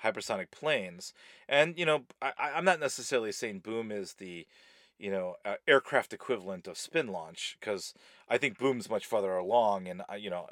[0.04, 1.14] hypersonic planes.
[1.48, 4.48] And you know, I, I'm not necessarily saying Boom is the
[4.98, 7.94] you know uh, aircraft equivalent of spin launch because
[8.30, 10.48] I think Boom's much farther along, and uh, you know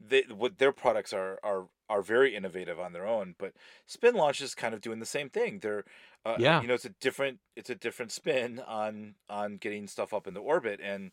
[0.00, 3.34] they what their products are are are very innovative on their own.
[3.38, 3.52] But
[3.86, 5.58] Spin Launch is kind of doing the same thing.
[5.60, 5.84] They're
[6.24, 6.60] uh, Yeah.
[6.62, 10.40] you know it's a different it's a different spin on on getting stuff up into
[10.40, 11.10] orbit and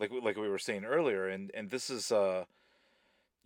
[0.00, 2.44] like we- like we were saying earlier and and this is uh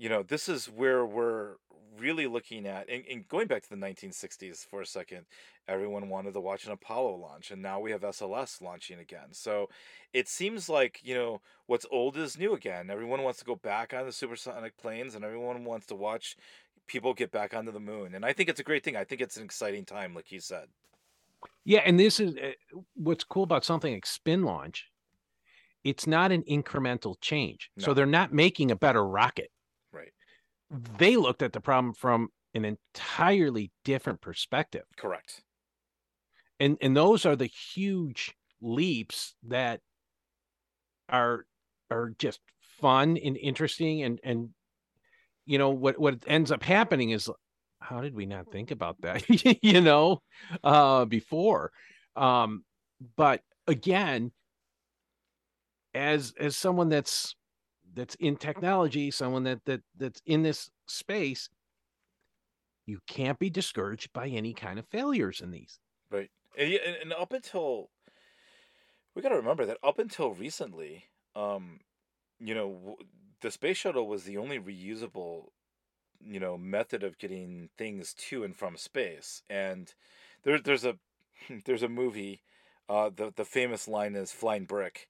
[0.00, 1.56] you know this is where we're
[1.98, 5.26] really looking at and, and going back to the 1960s for a second
[5.68, 9.68] everyone wanted to watch an apollo launch and now we have sls launching again so
[10.14, 13.92] it seems like you know what's old is new again everyone wants to go back
[13.92, 16.36] on the supersonic planes and everyone wants to watch
[16.86, 19.20] people get back onto the moon and i think it's a great thing i think
[19.20, 20.68] it's an exciting time like you said
[21.64, 22.52] Yeah, and this is uh,
[22.94, 24.86] what's cool about something like spin launch.
[25.84, 27.70] It's not an incremental change.
[27.78, 29.50] So they're not making a better rocket.
[30.70, 34.86] They looked at the problem from an entirely different perspective.
[34.96, 35.42] correct.
[36.60, 39.80] And and those are the huge leaps that
[41.08, 41.46] are
[41.90, 44.02] are just fun and interesting.
[44.02, 44.50] And and
[45.46, 47.30] you know what what ends up happening is
[47.80, 49.24] how did we not think about that?
[49.62, 50.22] You know
[50.64, 51.72] uh before.
[52.16, 52.64] Um
[53.16, 54.32] but again
[55.94, 57.34] as as someone that's
[57.94, 61.48] that's in technology someone that that that's in this space
[62.86, 65.78] you can't be discouraged by any kind of failures in these
[66.10, 66.30] Right.
[66.58, 67.90] And, and, up until
[69.14, 71.04] we got to remember that up until recently,
[71.36, 71.80] um,
[72.38, 72.96] you know,
[73.40, 75.46] the space shuttle was the only reusable,
[76.20, 79.42] you know, method of getting things to and from space.
[79.48, 79.92] And
[80.42, 80.96] there, there's a
[81.64, 82.42] there's a movie.
[82.88, 85.08] Uh, the the famous line is "Flying Brick,"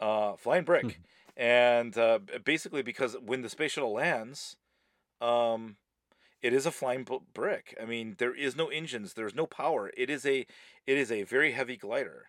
[0.00, 1.00] uh, "Flying Brick,"
[1.36, 4.56] and uh, basically because when the space shuttle lands,
[5.20, 5.76] um,
[6.42, 7.76] it is a flying brick.
[7.80, 9.90] I mean, there is no engines, there's no power.
[9.96, 10.46] It is a
[10.86, 12.26] it is a very heavy glider.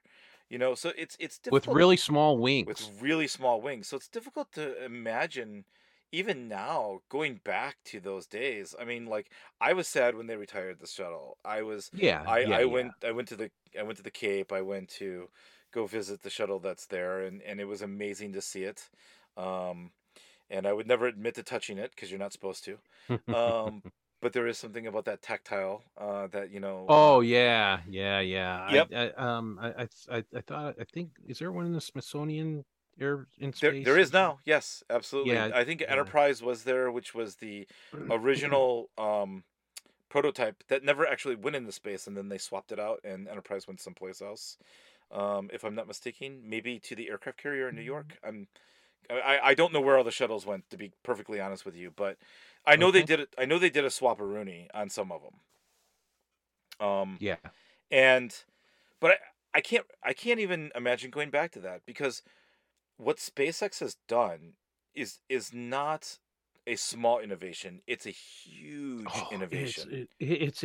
[0.49, 3.87] You know, so it's it's with really small wings with really small wings.
[3.87, 5.65] So it's difficult to imagine
[6.11, 8.75] even now going back to those days.
[8.79, 9.31] I mean, like
[9.61, 11.37] I was sad when they retired the shuttle.
[11.45, 12.65] I was yeah I, yeah, I yeah.
[12.65, 13.49] went I went to the
[13.79, 14.51] I went to the Cape.
[14.51, 15.29] I went to
[15.71, 18.89] go visit the shuttle that's there, and and it was amazing to see it.
[19.37, 19.91] Um,
[20.49, 22.77] and I would never admit to touching it because you're not supposed to.
[23.33, 23.83] Um,
[24.21, 26.85] but there is something about that tactile uh, that you know.
[26.89, 28.61] Oh yeah, yeah, yeah.
[28.61, 28.87] I- Yep.
[28.93, 32.65] I, um, I, I, I, I thought, I think, is there one in the Smithsonian
[32.99, 34.39] Air in There, there is now.
[34.45, 35.33] Yes, absolutely.
[35.33, 35.91] Yeah, I think yeah.
[35.91, 37.67] Enterprise was there, which was the
[38.11, 39.43] original um,
[40.09, 43.67] prototype that never actually went into space, and then they swapped it out, and Enterprise
[43.67, 44.57] went someplace else.
[45.11, 48.17] Um, if I'm not mistaken, maybe to the aircraft carrier in New York.
[48.23, 48.47] I'm,
[49.09, 51.91] I, I don't know where all the shuttles went, to be perfectly honest with you,
[51.91, 52.17] but
[52.65, 53.33] I know they did it.
[53.37, 55.35] I know they did a swap-a-rooney on some of them.
[56.79, 57.37] Um, Yeah,
[57.91, 58.43] and
[58.99, 59.15] but I,
[59.55, 62.23] I can't I can't even imagine going back to that because
[62.97, 64.53] what SpaceX has done
[64.95, 66.19] is is not
[66.67, 67.81] a small innovation.
[67.87, 69.89] It's a huge Oh, innovation.
[69.91, 70.63] It's, it, it's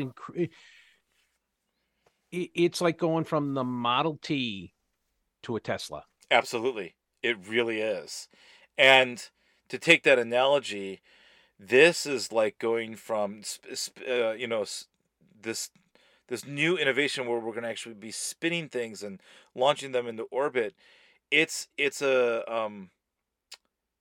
[2.55, 4.75] it's like going from the Model T
[5.43, 6.05] to a Tesla.
[6.31, 6.95] Absolutely.
[7.23, 8.29] It really is.
[8.79, 9.29] And
[9.69, 11.01] to take that analogy,
[11.59, 13.43] this is like going from
[14.09, 14.65] uh, you know
[15.41, 15.71] this
[16.29, 19.21] this new innovation where we're going to actually be spinning things and
[19.55, 20.75] launching them into orbit.
[21.31, 22.91] It's it's a um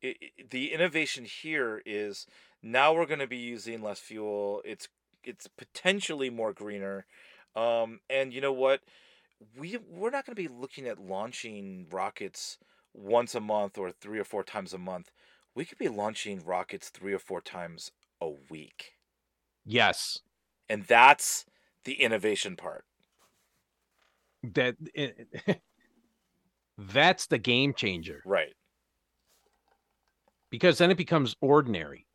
[0.04, 2.28] i i- the innovation here is
[2.62, 4.62] now we're going to be using less fuel.
[4.66, 4.88] It's
[5.24, 7.06] it's potentially more greener.
[7.56, 8.82] Um and you know what?
[9.58, 12.58] we we're not going to be looking at launching rockets
[12.93, 15.12] once a month or three or four times a month.
[15.56, 17.91] We could be launching rockets three or four times
[18.22, 18.93] a week.
[19.66, 20.22] Yes,
[20.70, 21.45] And that's
[21.86, 22.86] the innovation part.
[24.43, 24.76] that
[26.78, 28.56] that's the game changer Right.
[30.49, 32.08] because then it becomes ordinary.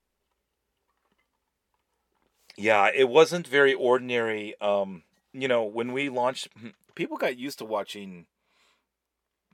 [2.57, 6.49] Yeah, it wasn't very ordinary um you know, when we launched,
[6.95, 8.27] people got used to watching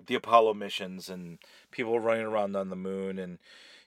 [0.04, 1.38] the Apollo missions and
[1.70, 3.38] people running around on the moon and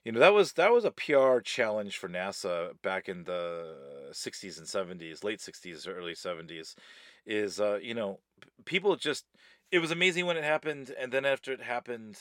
[0.04, 3.76] you know that was that was a PR challenge for NASA back in the
[4.10, 6.74] 60s and 70s, late 60s early 70s
[7.26, 8.18] is uh you know
[8.64, 9.24] people just
[9.70, 12.18] it was amazing when it happened and then after it happened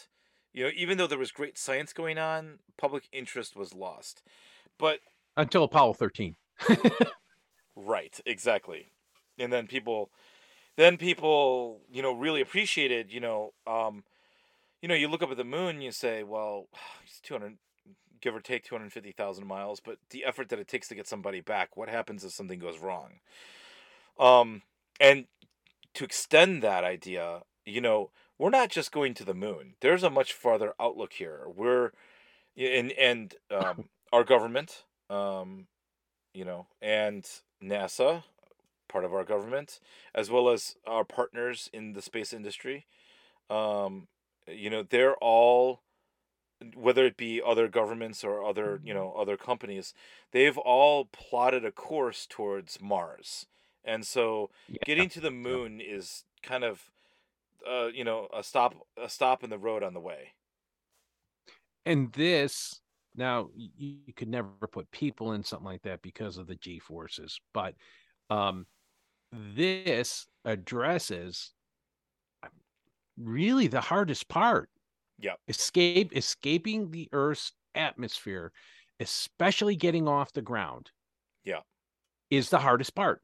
[0.53, 4.21] you know even though there was great science going on, public interest was lost.
[4.77, 4.99] But
[5.37, 6.35] until Apollo 13.
[7.75, 8.91] right, exactly.
[9.39, 10.09] And then people
[10.79, 14.03] then people, you know, really appreciated, you know, um,
[14.81, 16.67] you know, you look up at the moon and you say, well,
[17.05, 17.57] it's 200,
[18.21, 21.75] give or take 250,000 miles, but the effort that it takes to get somebody back,
[21.75, 23.19] what happens if something goes wrong?
[24.17, 24.61] Um,
[25.01, 25.25] and
[25.95, 29.73] to extend that idea, you know, we're not just going to the moon.
[29.81, 31.41] There's a much farther outlook here.
[31.53, 31.91] We're,
[32.57, 35.67] and, and, um, our government, um,
[36.33, 37.29] you know, and
[37.61, 38.23] NASA,
[38.89, 39.79] part of our government,
[40.15, 42.87] as well as our partners in the space industry.
[43.49, 44.09] Um,
[44.47, 45.83] you know, they're all,
[46.75, 49.93] whether it be other governments or other, you know, other companies,
[50.31, 53.47] they've all plotted a course towards Mars.
[53.83, 54.83] And so Yeah.
[54.83, 56.91] getting to the moon is kind of,
[57.67, 60.33] uh, you know, a stop, a stop in the road on the way.
[61.85, 62.81] And this
[63.15, 63.69] now you,
[64.05, 67.75] you could never put people in something like that because of the G forces, but
[68.29, 68.67] um
[69.31, 71.53] this addresses
[72.43, 72.51] um,
[73.17, 74.69] really the hardest part.
[75.19, 75.35] Yeah.
[75.47, 78.51] Escape escaping the Earth's atmosphere,
[78.99, 80.91] especially getting off the ground.
[81.43, 81.61] Yeah.
[82.29, 83.21] Is the hardest part.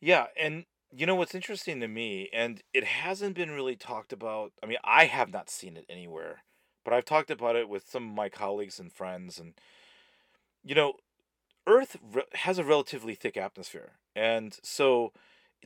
[0.00, 4.52] Yeah, and you know what's interesting to me, and it hasn't been really talked about.
[4.62, 6.44] I mean, I have not seen it anywhere,
[6.84, 9.54] but I've talked about it with some of my colleagues and friends, and
[10.64, 10.94] you know,
[11.66, 15.12] Earth re- has a relatively thick atmosphere, and so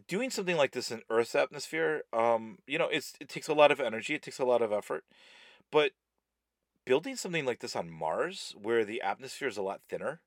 [0.09, 3.70] doing something like this in Earth's atmosphere, um, you know, it's it takes a lot
[3.72, 5.05] of energy, it takes a lot of effort,
[5.70, 5.92] but
[6.84, 10.20] building something like this on Mars, where the atmosphere is a lot thinner,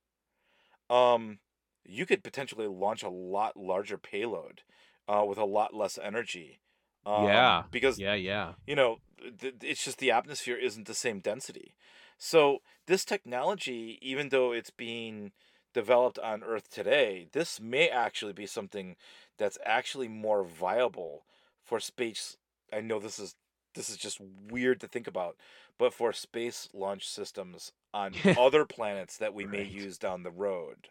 [0.89, 1.39] um,
[1.85, 4.61] you could potentially launch a lot larger payload,
[5.07, 6.59] uh, with a lot less energy.
[7.05, 8.53] Um, Yeah, because Yeah, yeah.
[8.67, 8.99] you know,
[9.39, 11.75] th- it's just the atmosphere isn't the same density.
[12.17, 15.31] So this technology, even though it's being
[15.73, 18.95] developed on Earth today, this may actually be something
[19.37, 21.23] that's actually more viable
[21.63, 22.37] for space.
[22.73, 23.35] I know this is
[23.75, 25.37] this is just weird to think about,
[25.77, 30.89] but for space launch systems on other planets that we may use down the road.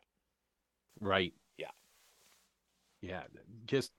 [1.01, 1.35] Right.
[1.57, 1.71] Yeah.
[3.01, 3.23] Yeah.
[3.67, 3.93] Just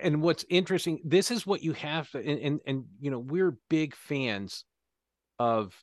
[0.00, 3.56] and what's interesting, this is what you have to, and, and and you know, we're
[3.68, 4.64] big fans
[5.38, 5.74] of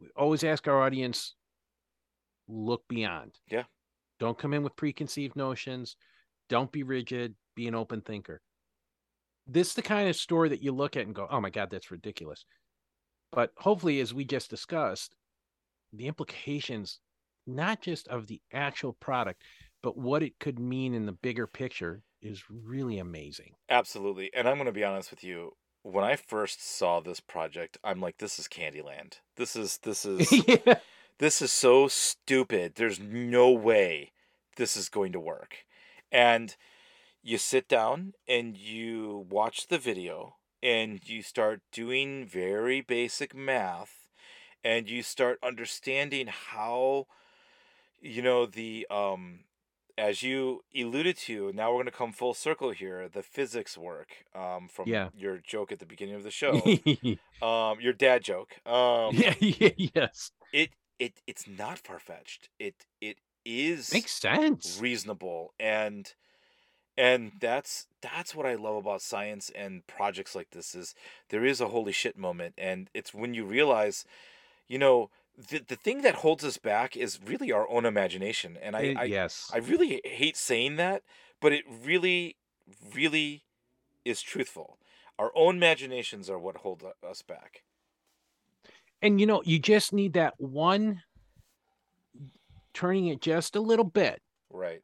[0.00, 1.34] we always ask our audience,
[2.52, 3.38] look beyond.
[3.50, 3.64] Yeah.
[4.20, 5.96] Don't come in with preconceived notions.
[6.48, 7.34] Don't be rigid.
[7.56, 8.40] Be an open thinker.
[9.46, 11.70] This is the kind of story that you look at and go, oh my God,
[11.70, 12.44] that's ridiculous.
[13.32, 15.16] But hopefully, as we just discussed,
[15.92, 17.00] the implications,
[17.46, 19.42] not just of the actual product,
[19.82, 23.54] but what it could mean in the bigger picture is really amazing.
[23.68, 24.30] Absolutely.
[24.34, 25.52] And I'm going to be honest with you.
[25.82, 29.14] When I first saw this project, I'm like, this is Candyland.
[29.36, 30.74] This is this is yeah.
[31.22, 32.72] This is so stupid.
[32.74, 34.10] There's no way
[34.56, 35.58] this is going to work.
[36.10, 36.56] And
[37.22, 44.08] you sit down and you watch the video and you start doing very basic math
[44.64, 47.06] and you start understanding how
[48.00, 49.40] you know the um
[49.96, 54.08] as you alluded to now we're going to come full circle here the physics work
[54.34, 55.08] um from Yeah.
[55.14, 56.54] your joke at the beginning of the show
[57.40, 60.32] um your dad joke um yeah, yeah, yes.
[60.52, 62.48] it it it's not far fetched.
[62.58, 64.78] It it is Makes sense.
[64.80, 66.14] reasonable and
[66.96, 70.94] and that's that's what I love about science and projects like this is
[71.30, 74.04] there is a holy shit moment and it's when you realize,
[74.68, 78.58] you know, the the thing that holds us back is really our own imagination.
[78.60, 79.50] And I Eh, I, yes.
[79.52, 81.02] I really hate saying that,
[81.40, 82.36] but it really
[82.94, 83.44] really
[84.04, 84.78] is truthful.
[85.18, 87.62] Our own imaginations are what hold us back.
[89.02, 91.02] And you know, you just need that one
[92.72, 94.20] turning it just a little bit.
[94.50, 94.80] Right.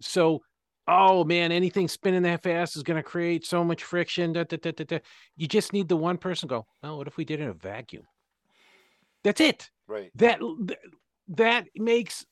[0.00, 0.42] So,
[0.88, 4.32] oh man, anything spinning that fast is going to create so much friction.
[4.32, 4.98] Da, da, da, da, da.
[5.36, 7.54] You just need the one person go, oh, what if we did it in a
[7.54, 8.04] vacuum?
[9.22, 9.70] That's it.
[9.86, 10.10] Right.
[10.16, 10.40] That
[11.28, 12.26] that makes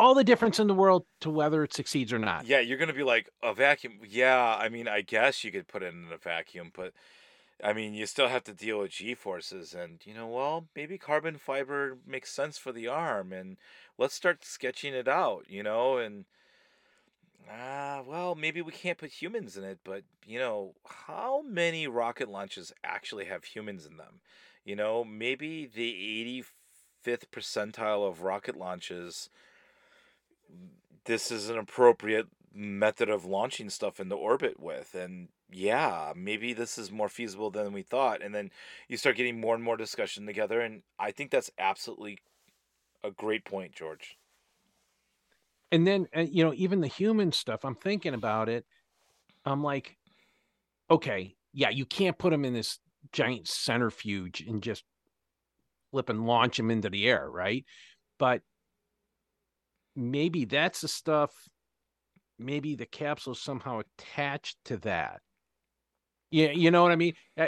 [0.00, 2.46] all the difference in the world to whether it succeeds or not.
[2.46, 4.00] Yeah, you're gonna be like a vacuum.
[4.08, 6.92] Yeah, I mean, I guess you could put it in a vacuum, but
[7.62, 10.98] I mean, you still have to deal with G forces, and you know, well, maybe
[10.98, 13.56] carbon fiber makes sense for the arm, and
[13.98, 16.24] let's start sketching it out, you know, and
[17.50, 22.28] Ah, well, maybe we can't put humans in it, but you know, how many rocket
[22.28, 24.20] launches actually have humans in them?
[24.64, 25.92] You know, maybe the
[27.04, 29.28] 85th percentile of rocket launches,
[31.04, 34.94] this is an appropriate method of launching stuff into orbit with.
[34.94, 38.22] And yeah, maybe this is more feasible than we thought.
[38.22, 38.50] And then
[38.88, 40.60] you start getting more and more discussion together.
[40.60, 42.18] And I think that's absolutely
[43.02, 44.16] a great point, George.
[45.72, 48.64] And then, uh, you know, even the human stuff, I'm thinking about it.
[49.44, 49.96] I'm like,
[50.90, 52.78] okay, yeah, you can't put them in this
[53.12, 54.84] giant centrifuge and just
[55.90, 57.64] flip and launch them into the air, right?
[58.18, 58.42] But
[59.96, 61.48] maybe that's the stuff
[62.38, 65.20] maybe the capsule somehow attached to that.
[66.30, 67.14] Yeah, you know what I mean?
[67.38, 67.46] Uh,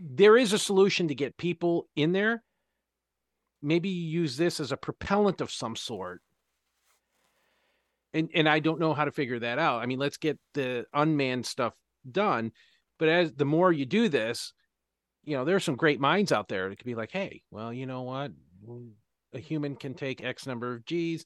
[0.00, 2.42] there is a solution to get people in there.
[3.62, 6.20] Maybe you use this as a propellant of some sort.
[8.12, 9.82] And and I don't know how to figure that out.
[9.82, 11.74] I mean, let's get the unmanned stuff
[12.10, 12.52] done,
[12.98, 14.52] but as the more you do this,
[15.24, 17.86] you know, there's some great minds out there that could be like, hey, well, you
[17.86, 18.32] know what?
[19.32, 21.24] A human can take X number of G's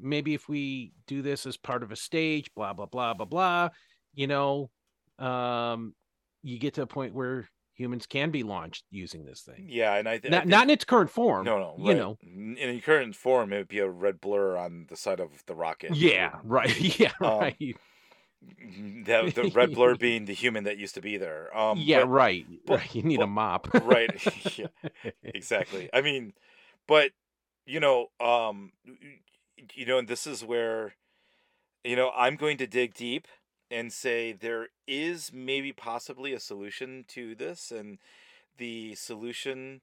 [0.00, 3.68] maybe if we do this as part of a stage, blah blah blah blah blah,
[4.14, 4.70] you know,
[5.18, 5.94] um,
[6.42, 9.66] you get to a point where humans can be launched using this thing.
[9.68, 11.44] Yeah, and I, th- not, I think, not in its current form.
[11.44, 12.18] no, no, you know.
[12.22, 15.54] in its current form, it would be a red blur on the side of the
[15.54, 15.94] rocket.
[15.94, 16.78] Yeah, right.
[17.00, 17.56] Yeah, Um, right.
[19.04, 21.56] the, the red blur being the human that used to be there.
[21.56, 22.46] Um, yeah, but- right.
[22.66, 22.94] but- right.
[22.94, 23.68] You need a mop.
[23.84, 24.10] right.
[24.58, 24.66] yeah,
[25.22, 25.88] exactly.
[25.92, 26.32] I mean,
[26.86, 27.10] but
[27.66, 28.72] you know, um,
[29.74, 30.94] you know, and this is where,
[31.84, 33.28] you know, I'm going to dig deep
[33.70, 37.98] and say there is maybe possibly a solution to this, and
[38.58, 39.82] the solution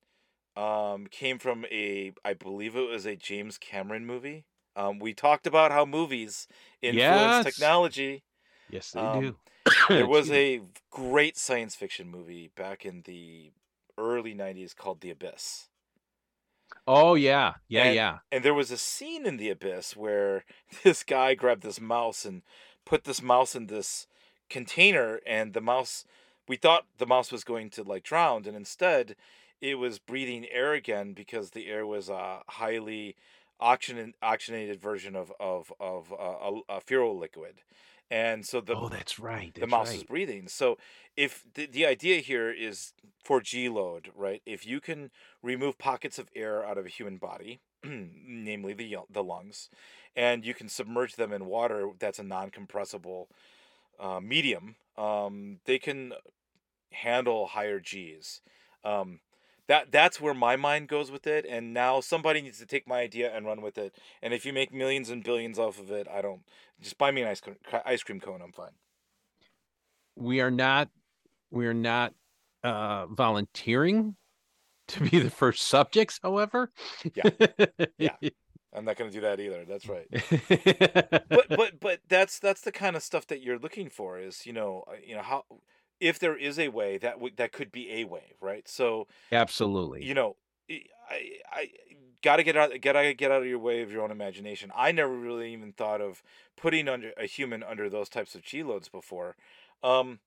[0.57, 4.45] um, came from a, I believe it was a James Cameron movie.
[4.75, 6.47] Um, we talked about how movies
[6.81, 7.39] influence Yes.
[7.39, 8.23] technology.
[8.69, 9.37] Yes, they Um, do.
[9.95, 10.61] There was a
[10.91, 13.51] great science fiction movie back in the
[13.97, 15.69] early 90s called The Abyss.
[16.87, 18.17] Oh yeah, yeah, and- yeah.
[18.31, 20.45] And there was a scene in The Abyss where
[20.83, 22.41] this guy grabbed this mouse and
[22.85, 24.07] put this mouse in this
[24.49, 26.05] container and the mouse
[26.47, 29.17] we thought the mouse was going to like drown and instead
[29.59, 33.17] it was breathing air again because the air was a highly
[33.59, 36.15] oxygen oxygenated version of of of uh,
[36.69, 37.55] a, a fuel liquid.
[38.09, 39.53] And so the oh, that's right.
[39.53, 39.97] the mouse right.
[39.97, 40.47] is breathing.
[40.47, 40.77] So
[41.17, 42.93] if the, the idea here is
[43.23, 44.41] for G load, right?
[44.45, 45.11] If you can
[45.43, 49.69] remove pockets of air out of a human body, namely the the lungs,
[50.15, 53.27] and you can submerge them in water that's a non-compressible
[53.99, 56.13] uh, medium, um, they can
[56.91, 58.41] handle higher G's.
[58.83, 59.19] Um,
[59.67, 62.99] that that's where my mind goes with it, and now somebody needs to take my
[62.99, 63.95] idea and run with it.
[64.21, 66.41] And if you make millions and billions off of it, I don't
[66.81, 68.41] just buy me an ice cream, ice cream cone.
[68.41, 68.71] I'm fine.
[70.15, 70.89] we are not
[71.51, 72.13] we are not
[72.63, 74.15] uh volunteering
[74.87, 76.71] to be the first subjects however
[77.13, 77.29] Yeah.
[77.97, 78.15] Yeah.
[78.73, 79.65] I'm not going to do that either.
[79.65, 80.07] That's right.
[80.11, 84.45] but But but but that's that's the kind of stuff that you're looking for is
[84.45, 85.43] you know uh, you know how
[85.99, 90.03] if there is a way that would that could be a way right so absolutely
[90.05, 90.35] you know
[90.69, 91.69] I I, I
[92.21, 94.71] got to get out get out get out of your way of your own imagination.
[94.75, 96.23] I never really even thought of
[96.55, 99.35] putting under a human under those types of G loads before.
[99.83, 100.19] Um,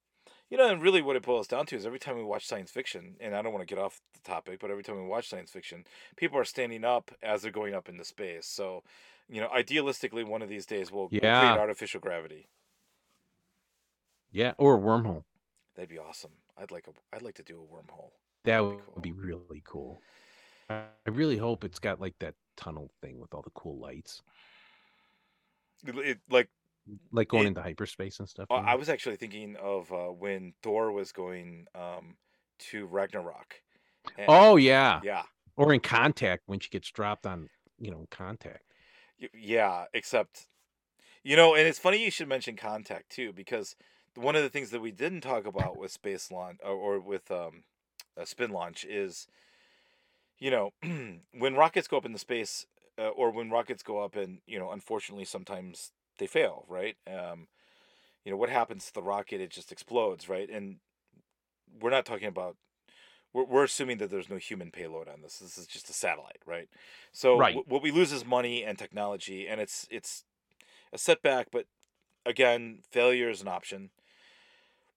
[0.48, 2.70] you know, and really what it boils down to is every time we watch science
[2.70, 5.28] fiction, and I don't want to get off the topic, but every time we watch
[5.28, 5.84] science fiction,
[6.16, 8.46] people are standing up as they're going up into space.
[8.46, 8.82] So,
[9.28, 12.48] you know, idealistically, one of these days we'll, we'll create artificial gravity.
[14.30, 15.24] yeah or a wormhole
[15.80, 16.32] That'd be awesome.
[16.58, 18.10] I'd like a I'd like to do a wormhole.
[18.44, 19.00] that would be cool.
[19.02, 19.98] be really cool
[20.68, 24.22] i really hope it's got like that tunnel thing with all the cool lights
[25.86, 26.48] It, it- like
[27.12, 28.56] like going It- into hyperspace and stuff Uh.
[28.56, 32.16] I was actually thinking of uh, when Thor was going um,
[32.70, 33.54] to Ragnarok.
[34.18, 35.22] And- oh yeah yeah,
[35.56, 38.64] or in contact when she gets dropped on you know contact
[39.34, 39.84] yeah.
[39.94, 40.46] Except,
[41.24, 43.76] you know, and it's funny you should mention Contact too, because
[44.14, 47.30] one of the things that we didn't talk about with space launch or, or with
[47.30, 47.64] um,
[48.16, 49.26] a spin launch is,
[50.38, 50.70] you know,
[51.38, 52.66] when rockets go up in the space,
[52.98, 56.96] uh, or when rockets go up, and you know, unfortunately, sometimes they fail, right?
[57.06, 57.48] Um,
[58.24, 59.40] you know, what happens to the rocket?
[59.40, 60.48] It just explodes, right?
[60.50, 60.78] And
[61.80, 62.56] we're not talking about.
[63.32, 65.38] We're, we're assuming that there's no human payload on this.
[65.38, 66.68] This is just a satellite, right?
[67.12, 67.54] So Right.
[67.64, 70.24] wh- what we lose is money and technology, and it's it's
[70.92, 71.48] a setback.
[71.52, 71.66] But
[72.26, 73.90] again, failure is an option.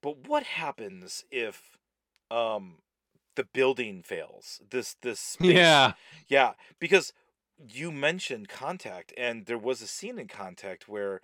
[0.04, 1.80] But what happens if
[2.32, 2.80] um,
[3.36, 4.62] the building fails?
[4.70, 5.94] This this space- yeah
[6.28, 7.14] yeah, because
[7.58, 11.22] you mentioned Contact, and there was a scene in Contact where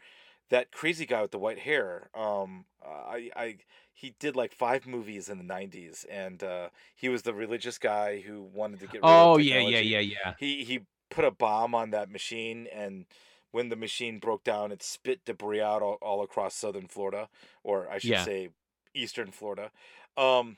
[0.49, 3.57] that crazy guy with the white hair, um, I, I,
[3.93, 8.21] he did like five movies in the '90s, and uh, he was the religious guy
[8.21, 9.05] who wanted to get.
[9.05, 10.34] Rid Oh of yeah, yeah, yeah, yeah.
[10.36, 13.05] He he put a bomb on that machine, and
[13.51, 17.30] when the machine broke down, it spit debris out all, all across southern Florida,
[17.63, 18.19] or I should Yeah.
[18.19, 18.49] say,
[18.93, 19.71] eastern Florida.
[20.17, 20.57] Um,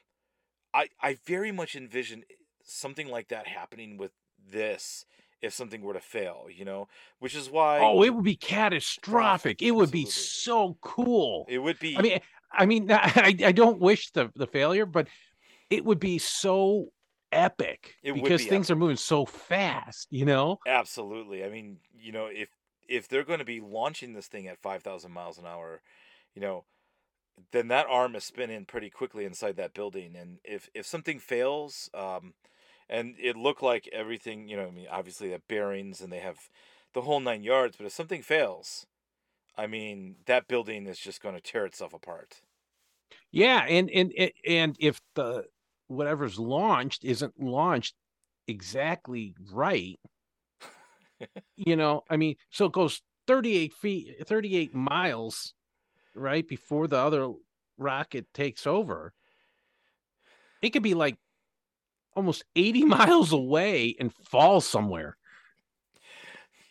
[0.74, 2.24] I I very much envision
[2.64, 4.12] something like that happening with
[4.52, 5.06] this
[5.42, 6.88] if something were to fail, you know,
[7.20, 9.62] which is why Oh, it would be catastrophic.
[9.62, 11.46] It would be so cool.
[11.50, 11.98] it would be.
[11.98, 12.20] I mean,
[12.52, 15.08] I mean, I, I don't wish the the failure, but
[15.70, 16.92] it would be so
[17.32, 20.08] epic It would because be things are moving so fast.
[20.12, 20.60] You know?
[20.68, 21.44] Absolutely.
[21.44, 22.50] I mean, you know, if
[22.88, 25.82] if they're going to be launching this thing at 5,000 miles an hour,
[26.36, 26.66] you know,
[27.52, 31.90] then that arm is spinning pretty quickly inside that building and if if something fails
[31.94, 32.34] um
[32.90, 36.20] and it looked like everything, you know, I mean, obviously they have bearings and they
[36.20, 36.50] have
[36.94, 38.86] the whole 9 yards, but if something fails,
[39.58, 42.42] I mean, that building is just going to tear itself apart.
[43.32, 45.48] Yeah, and and and- and if the
[45.88, 47.96] whatever's launched isn't launched
[48.48, 50.00] exactly right,
[51.56, 55.54] you know, I mean, so it goes 38 feet, 38 miles,
[56.16, 57.32] right before the other
[57.78, 59.14] rocket takes over.
[60.62, 61.18] It could be like
[62.16, 65.18] almost 80 miles away and fall somewhere.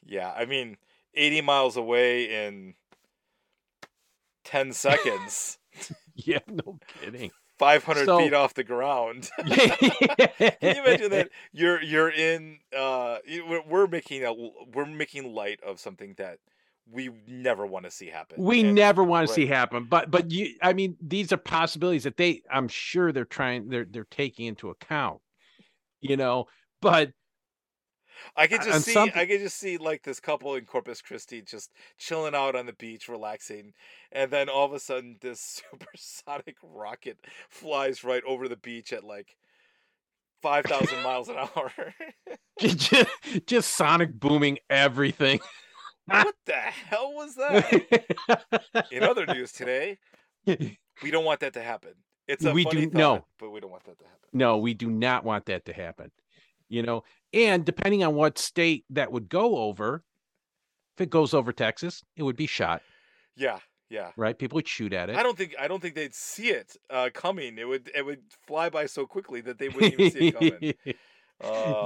[0.04, 0.76] Yeah, I mean,
[1.14, 2.74] 80 miles away in
[4.44, 5.58] 10 seconds.
[6.22, 7.30] Yeah, no kidding.
[7.58, 9.30] 500 So- feet off the ground.
[9.38, 13.18] Can you imagine that you're you're in uh
[13.66, 14.34] we're making a
[14.74, 16.38] we're making light of something that
[16.92, 18.42] we never want to see happen.
[18.42, 22.04] We And- never want to see happen, but but you, I mean, these are possibilities
[22.04, 25.20] that they, I'm sure they're trying, they're they're taking into account,
[26.00, 26.46] you know.
[26.80, 27.12] But
[28.36, 31.42] I could just see something- I could just see like this couple in Corpus Christi
[31.42, 33.72] just chilling out on the beach relaxing
[34.12, 37.18] and then all of a sudden this supersonic rocket
[37.48, 39.36] flies right over the beach at like
[40.42, 41.72] 5000 miles an hour.
[42.58, 42.94] just,
[43.46, 45.40] just sonic booming everything.
[46.10, 48.86] what the hell was that?
[48.90, 49.98] In other news today,
[50.46, 51.92] we don't want that to happen.
[52.28, 53.24] It's a We do- thought, no.
[53.38, 54.28] but we don't want that to happen.
[54.32, 56.10] no, we do not want that to happen,
[56.68, 57.02] you know.
[57.32, 60.04] And depending on what state that would go over,
[60.96, 62.82] if it goes over Texas, it would be shot,
[63.36, 63.58] Yeah,
[63.88, 64.10] yeah.
[64.16, 64.38] right?
[64.38, 65.16] People would shoot at it.
[65.16, 67.58] I don't think I don't think they'd see it uh, coming.
[67.58, 70.74] It would it would fly by so quickly that they wouldn't even see it coming.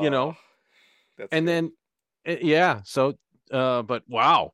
[0.03, 0.35] You know, Uh,
[1.17, 1.53] that's and good.
[1.53, 1.73] then
[2.27, 3.15] uh, yeah so
[3.51, 4.53] uh but wow.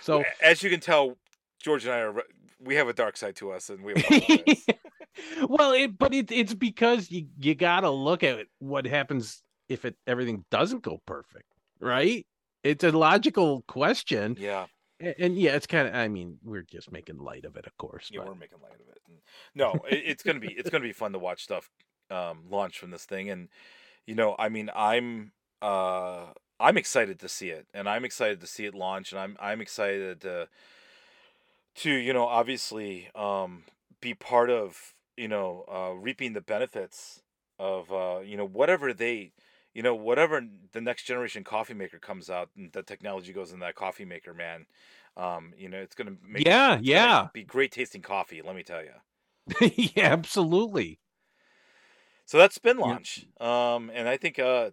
[0.00, 1.16] So as you can tell,
[1.60, 2.22] George and I are
[2.60, 3.94] we have a dark side to us, and we
[5.48, 9.96] well it but it, it's because you you gotta look at what happens if it
[10.06, 11.46] everything doesn't go perfect
[11.80, 12.24] right?
[12.62, 14.36] It's a logical question.
[14.38, 14.66] Yeah,
[15.00, 18.08] and, yeah it's kind of i mean we're just making light of it of course
[18.12, 19.00] yeah, but- we're making light of it.
[19.08, 19.18] And
[19.54, 21.68] no, it, it's gonna be it's gonna be fun to watch stuff
[22.10, 23.48] um, launch from this thing, and
[24.06, 26.26] you know, I mean, I'm uh,
[26.62, 29.60] I'm excited to see it, and I'm excited to see it launch, and I'm I'm
[29.60, 30.48] excited to
[31.76, 33.64] to you know obviously um,
[34.00, 37.22] be part of you know uh, reaping the benefits
[37.58, 39.32] of uh, you know whatever they
[39.74, 40.42] you know whatever
[40.72, 44.34] the next generation coffee maker comes out and the technology goes in that coffee maker
[44.34, 44.66] man
[45.16, 47.28] um you know it's gonna make yeah yeah.
[47.32, 48.92] be great tasting coffee let me tell you
[49.60, 51.00] yeah absolutely.
[52.24, 52.98] So that's spin Yeah.
[52.98, 54.70] launch um and i think uh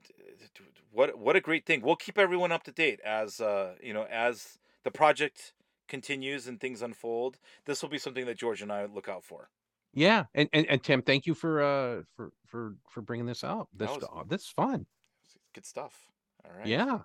[0.91, 1.81] what what a great thing.
[1.81, 5.53] We'll keep everyone up to date as uh you know as the project
[5.87, 7.39] continues and things unfold.
[7.65, 9.49] This will be something that george and i look out for.
[9.93, 13.67] Yeah and, and and tim thank you for uh for for for bringing this out.
[13.73, 14.85] This was- this is fun.
[15.53, 16.11] Good stuff.
[16.45, 16.67] All right.
[16.67, 16.99] Yeah